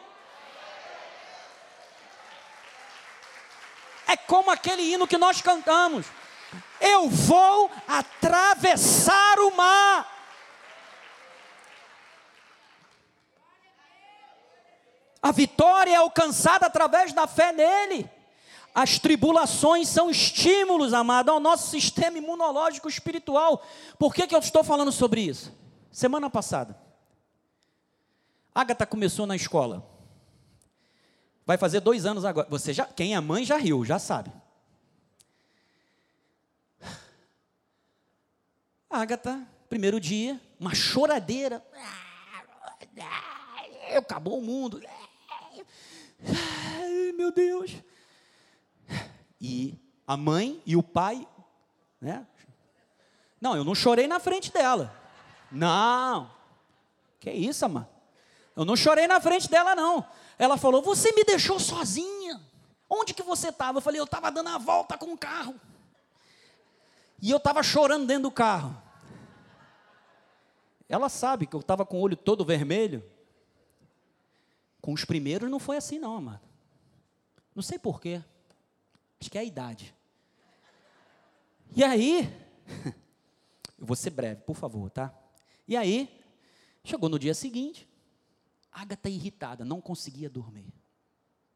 [4.11, 6.05] É como aquele hino que nós cantamos.
[6.81, 10.21] Eu vou atravessar o mar.
[15.23, 18.11] A vitória é alcançada através da fé nele.
[18.75, 23.65] As tribulações são estímulos, amado, ao nosso sistema imunológico espiritual.
[23.97, 25.57] Por que, que eu estou falando sobre isso?
[25.93, 26.77] Semana passada,
[28.53, 30.00] Agatha começou na escola.
[31.51, 32.47] Vai fazer dois anos agora.
[32.49, 34.31] Você já, quem é mãe já riu, já sabe.
[38.89, 41.61] Agatha, primeiro dia, uma choradeira.
[43.99, 44.81] Acabou o mundo.
[47.17, 47.73] Meu Deus.
[49.41, 49.75] E
[50.07, 51.27] a mãe e o pai,
[52.01, 52.25] né?
[53.41, 54.97] Não, eu não chorei na frente dela.
[55.51, 56.31] Não.
[57.19, 57.89] Que isso, amor?
[58.55, 60.07] Eu não chorei na frente dela, não.
[60.41, 62.41] Ela falou: Você me deixou sozinha.
[62.89, 63.77] Onde que você estava?
[63.77, 65.55] Eu falei: Eu estava dando a volta com o carro.
[67.21, 68.75] E eu estava chorando dentro do carro.
[70.89, 73.05] Ela sabe que eu estava com o olho todo vermelho.
[74.81, 76.41] Com os primeiros não foi assim, não, amado.
[77.55, 78.25] Não sei porquê.
[79.21, 79.95] Acho que é a idade.
[81.77, 82.35] E aí,
[83.79, 85.15] eu vou ser breve, por favor, tá?
[85.69, 86.19] E aí,
[86.83, 87.87] chegou no dia seguinte,
[88.73, 90.73] Agatha irritada, não conseguia dormir.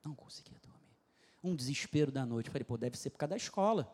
[0.02, 0.74] Não conseguia dormir.
[1.42, 2.50] Um desespero da noite.
[2.50, 3.92] Falei, pô, deve ser por causa da escola.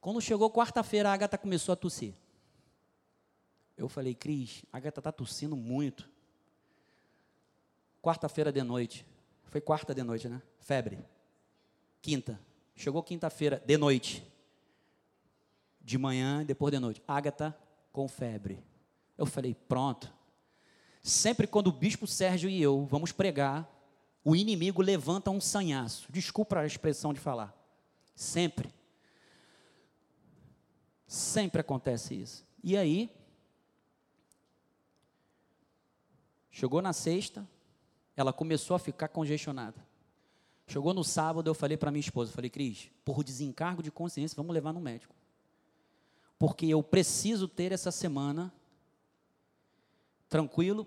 [0.00, 2.14] Quando chegou quarta-feira, a Agatha começou a tossir.
[3.76, 6.08] Eu falei, Cris, a Agatha está tossindo muito.
[8.02, 9.06] Quarta-feira de noite.
[9.44, 10.42] Foi quarta de noite, né?
[10.60, 10.98] Febre.
[12.02, 12.38] Quinta.
[12.76, 14.22] Chegou quinta-feira de noite.
[15.80, 17.02] De manhã depois de noite.
[17.08, 17.56] Ágata
[17.92, 18.62] com febre.
[19.16, 20.12] Eu falei, pronto.
[21.06, 23.70] Sempre quando o bispo Sérgio e eu vamos pregar,
[24.24, 26.10] o inimigo levanta um sanhaço.
[26.10, 27.54] Desculpa a expressão de falar.
[28.16, 28.72] Sempre.
[31.06, 32.46] Sempre acontece isso.
[32.62, 33.14] E aí,
[36.50, 37.46] chegou na sexta,
[38.16, 39.86] ela começou a ficar congestionada.
[40.66, 44.54] Chegou no sábado, eu falei para minha esposa, falei, Cris, por desencargo de consciência, vamos
[44.54, 45.14] levar no médico.
[46.38, 48.50] Porque eu preciso ter essa semana
[50.34, 50.84] tranquilo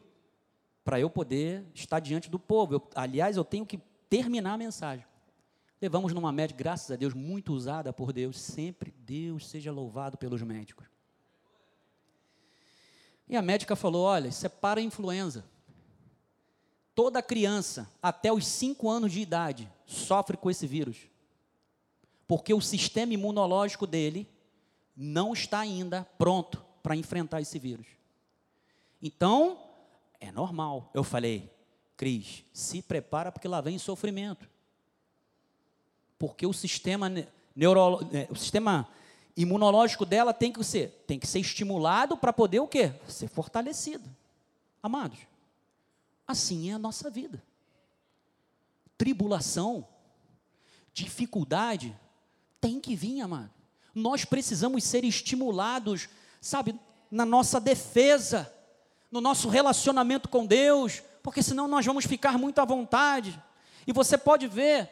[0.83, 2.73] para eu poder estar diante do povo.
[2.73, 3.77] Eu, aliás, eu tenho que
[4.09, 5.05] terminar a mensagem.
[5.81, 8.37] Levamos numa médica, graças a Deus, muito usada por Deus.
[8.37, 10.85] Sempre Deus seja louvado pelos médicos.
[13.29, 15.45] E a médica falou: olha, isso é para influenza
[16.93, 20.97] toda criança até os 5 anos de idade sofre com esse vírus.
[22.27, 24.27] Porque o sistema imunológico dele
[24.93, 27.96] não está ainda pronto para enfrentar esse vírus.
[29.01, 29.59] Então,
[30.19, 30.89] é normal.
[30.93, 31.51] Eu falei,
[31.95, 34.49] Cris, se prepara porque lá vem sofrimento.
[36.17, 37.09] Porque o sistema
[37.55, 38.87] neuro, é, o sistema
[39.35, 42.91] imunológico dela tem que ser, tem que ser estimulado para poder o quê?
[43.07, 44.09] Ser fortalecido.
[44.81, 45.19] Amados,
[46.27, 47.41] Assim é a nossa vida.
[48.97, 49.87] Tribulação,
[50.93, 51.97] dificuldade,
[52.59, 53.51] tem que vir, amado.
[53.95, 56.09] Nós precisamos ser estimulados,
[56.41, 56.77] sabe,
[57.09, 58.53] na nossa defesa,
[59.11, 63.41] no nosso relacionamento com Deus, porque senão nós vamos ficar muito à vontade.
[63.85, 64.89] E você pode ver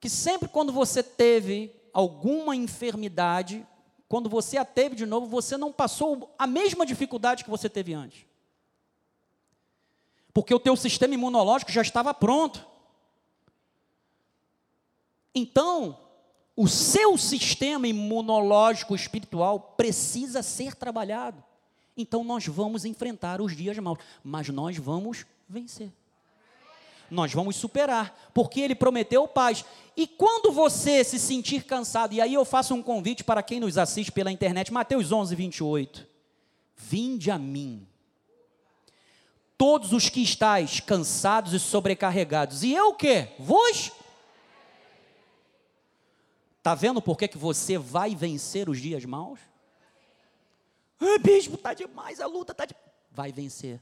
[0.00, 3.66] que sempre quando você teve alguma enfermidade,
[4.08, 7.94] quando você a teve de novo, você não passou a mesma dificuldade que você teve
[7.94, 8.26] antes
[10.32, 12.66] porque o teu sistema imunológico já estava pronto.
[15.34, 15.98] Então,
[16.56, 21.42] o seu sistema imunológico espiritual precisa ser trabalhado.
[21.96, 25.92] Então, nós vamos enfrentar os dias maus, mas nós vamos vencer.
[27.10, 29.64] Nós vamos superar, porque ele prometeu paz.
[29.94, 33.76] E quando você se sentir cansado, e aí eu faço um convite para quem nos
[33.76, 36.06] assiste pela internet, Mateus 11, 28.
[36.74, 37.86] Vinde a mim,
[39.58, 42.62] todos os que estáis cansados e sobrecarregados.
[42.62, 43.28] E eu o quê?
[43.38, 43.92] Vos?
[46.58, 49.38] Está vendo por que, que você vai vencer os dias maus?
[51.02, 52.74] Ah, bispo, está demais, a luta está de...
[53.10, 53.80] Vai vencer.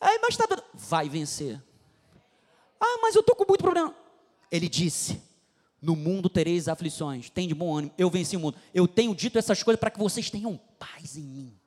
[0.00, 1.62] Ai, mas está Vai vencer.
[2.80, 3.94] Ah, mas eu estou com muito problema.
[4.50, 5.22] Ele disse:
[5.80, 7.28] No mundo tereis aflições.
[7.28, 7.94] Tem de bom ânimo.
[7.98, 8.56] Eu venci o mundo.
[8.72, 11.60] Eu tenho dito essas coisas para que vocês tenham paz em mim.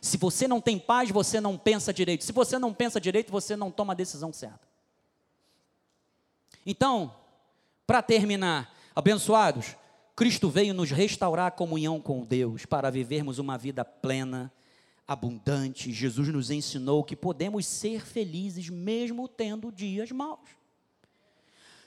[0.00, 2.24] Se você não tem paz, você não pensa direito.
[2.24, 4.68] Se você não pensa direito, você não toma a decisão certa.
[6.64, 7.14] Então,
[7.86, 9.76] para terminar, abençoados,
[10.14, 14.52] Cristo veio nos restaurar a comunhão com Deus para vivermos uma vida plena,
[15.06, 15.92] abundante.
[15.92, 20.48] Jesus nos ensinou que podemos ser felizes mesmo tendo dias maus.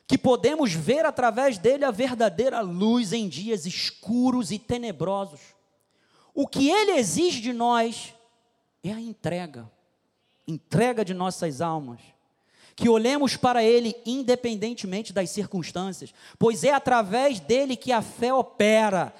[0.08, 5.56] Que podemos ver através dele a verdadeira luz em dias escuros e tenebrosos
[6.38, 8.14] o que ele exige de nós
[8.84, 9.72] é a entrega
[10.48, 12.00] entrega de nossas almas.
[12.76, 19.14] Que olhemos para Ele independentemente das circunstâncias, pois é através dele que a fé opera.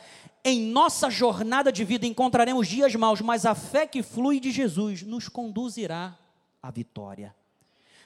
[0.44, 5.02] Em nossa jornada de vida encontraremos dias maus, mas a fé que flui de Jesus
[5.02, 6.18] nos conduzirá
[6.62, 7.34] à vitória.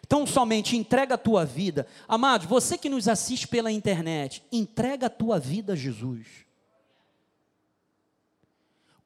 [0.05, 1.85] Então, somente entrega a tua vida.
[2.07, 6.49] Amados, você que nos assiste pela internet, entrega a tua vida a Jesus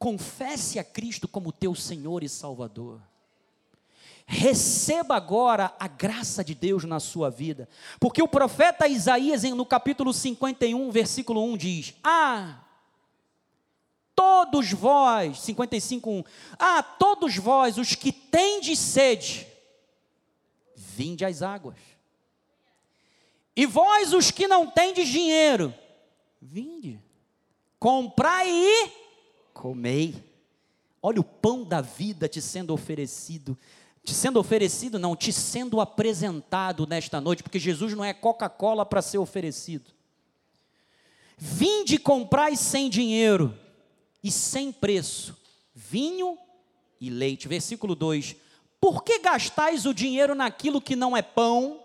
[0.03, 2.99] confesse a Cristo como teu Senhor e Salvador.
[4.26, 7.68] Receba agora a graça de Deus na sua vida,
[8.00, 12.64] porque o profeta Isaías, no capítulo 51, versículo 1, diz: Ah,
[14.16, 16.24] todos vós, 55, 1,
[16.58, 19.45] ah, todos vós, os que tendes sede,
[20.76, 21.78] vinde às águas,
[23.56, 25.74] e vós, os que não tendes dinheiro,
[26.41, 27.00] vinde,
[27.78, 28.91] comprai e
[29.54, 30.32] comei.
[31.02, 33.58] Olha o pão da vida te sendo oferecido
[34.04, 39.02] te sendo oferecido, não, te sendo apresentado nesta noite, porque Jesus não é Coca-Cola para
[39.02, 39.92] ser oferecido.
[41.38, 43.58] Vinde comprai sem dinheiro
[44.22, 45.38] e sem preço,
[45.74, 46.38] vinho
[47.00, 47.48] e leite.
[47.48, 48.36] Versículo 2:
[48.80, 51.82] Por que gastais o dinheiro naquilo que não é pão,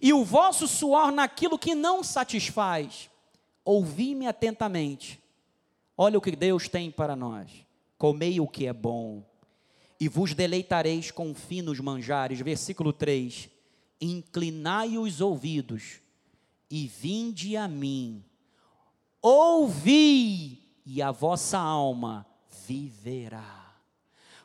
[0.00, 3.10] e o vosso suor naquilo que não satisfaz?
[3.64, 5.22] Ouvi-me atentamente.
[5.96, 7.50] Olha o que Deus tem para nós.
[7.98, 9.22] Comei o que é bom,
[10.02, 12.40] e vos deleitareis com finos manjares.
[12.40, 13.48] Versículo 3:
[14.00, 16.00] Inclinai os ouvidos
[16.68, 18.24] e vinde a mim.
[19.22, 22.26] Ouvi, e a vossa alma
[22.66, 23.76] viverá.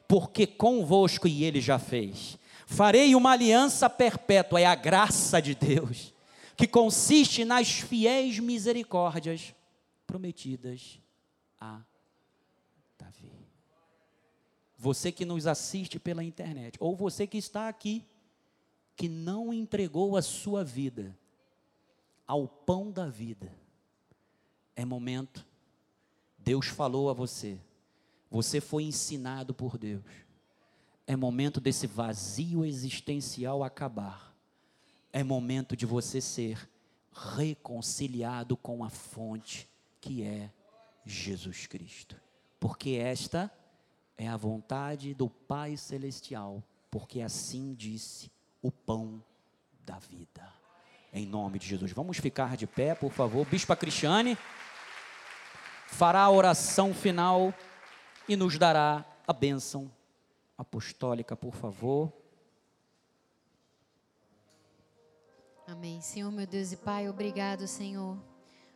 [0.08, 6.14] Porque convosco, e ele já fez, farei uma aliança perpétua, é a graça de Deus,
[6.56, 9.56] que consiste nas fiéis misericórdias
[10.06, 11.00] prometidas
[11.60, 11.82] a
[12.96, 13.37] Davi.
[14.78, 18.06] Você que nos assiste pela internet, ou você que está aqui,
[18.96, 21.18] que não entregou a sua vida
[22.28, 23.52] ao pão da vida,
[24.76, 25.46] é momento.
[26.38, 27.60] Deus falou a você,
[28.30, 30.04] você foi ensinado por Deus.
[31.08, 34.36] É momento desse vazio existencial acabar.
[35.12, 36.70] É momento de você ser
[37.36, 39.68] reconciliado com a fonte
[40.00, 40.52] que é
[41.06, 42.16] Jesus Cristo.
[42.60, 43.52] Porque esta
[44.18, 48.32] é a vontade do Pai Celestial, porque assim disse
[48.62, 49.24] o pão
[49.86, 50.52] da vida.
[51.14, 51.92] Em nome de Jesus.
[51.92, 53.46] Vamos ficar de pé, por favor.
[53.46, 54.38] Bispa Cristiane
[55.88, 57.54] fará a oração final
[58.28, 59.92] e nos dará a bênção
[60.58, 62.12] apostólica, por favor.
[65.66, 66.02] Amém.
[66.02, 68.18] Senhor, meu Deus e Pai, obrigado, Senhor,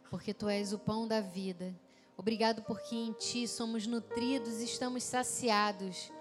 [0.09, 1.73] porque tu és o pão da vida.
[2.22, 6.11] Obrigado porque em Ti somos nutridos e estamos saciados,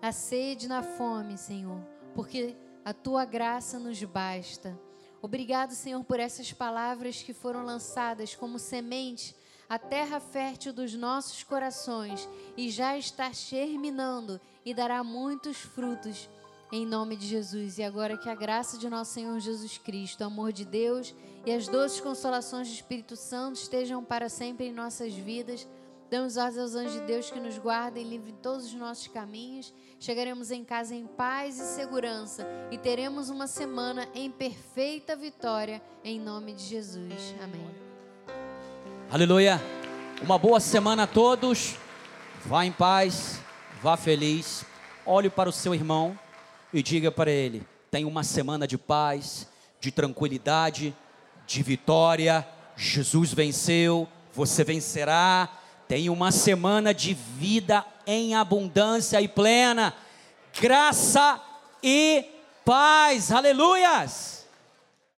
[0.00, 1.78] na sede na fome, Senhor,
[2.14, 4.74] porque a Tua graça nos basta.
[5.20, 9.36] Obrigado, Senhor, por essas palavras que foram lançadas como semente
[9.68, 12.26] a terra fértil dos nossos corações
[12.56, 16.26] e já está germinando e dará muitos frutos
[16.72, 17.78] em nome de Jesus.
[17.78, 21.14] E agora que a graça de nosso Senhor Jesus Cristo, o amor de Deus
[21.46, 25.66] e as doces consolações do Espírito Santo estejam para sempre em nossas vidas.
[26.10, 29.72] Damos ordens aos anjos de Deus que nos guardem, livrem todos os nossos caminhos.
[29.98, 36.20] Chegaremos em casa em paz e segurança e teremos uma semana em perfeita vitória, em
[36.20, 37.34] nome de Jesus.
[37.42, 37.68] Amém.
[39.10, 39.60] Aleluia.
[40.22, 41.76] Uma boa semana a todos.
[42.44, 43.40] Vá em paz,
[43.82, 44.64] vá feliz.
[45.06, 46.18] Olhe para o seu irmão
[46.74, 49.48] e diga para ele: tem uma semana de paz,
[49.80, 50.94] de tranquilidade,
[51.46, 52.46] de vitória.
[52.76, 55.48] Jesus venceu, você vencerá.
[55.86, 59.94] Tem uma semana de vida em abundância e plena.
[60.60, 61.40] Graça
[61.82, 62.24] e
[62.64, 63.30] paz.
[63.30, 64.43] Aleluias.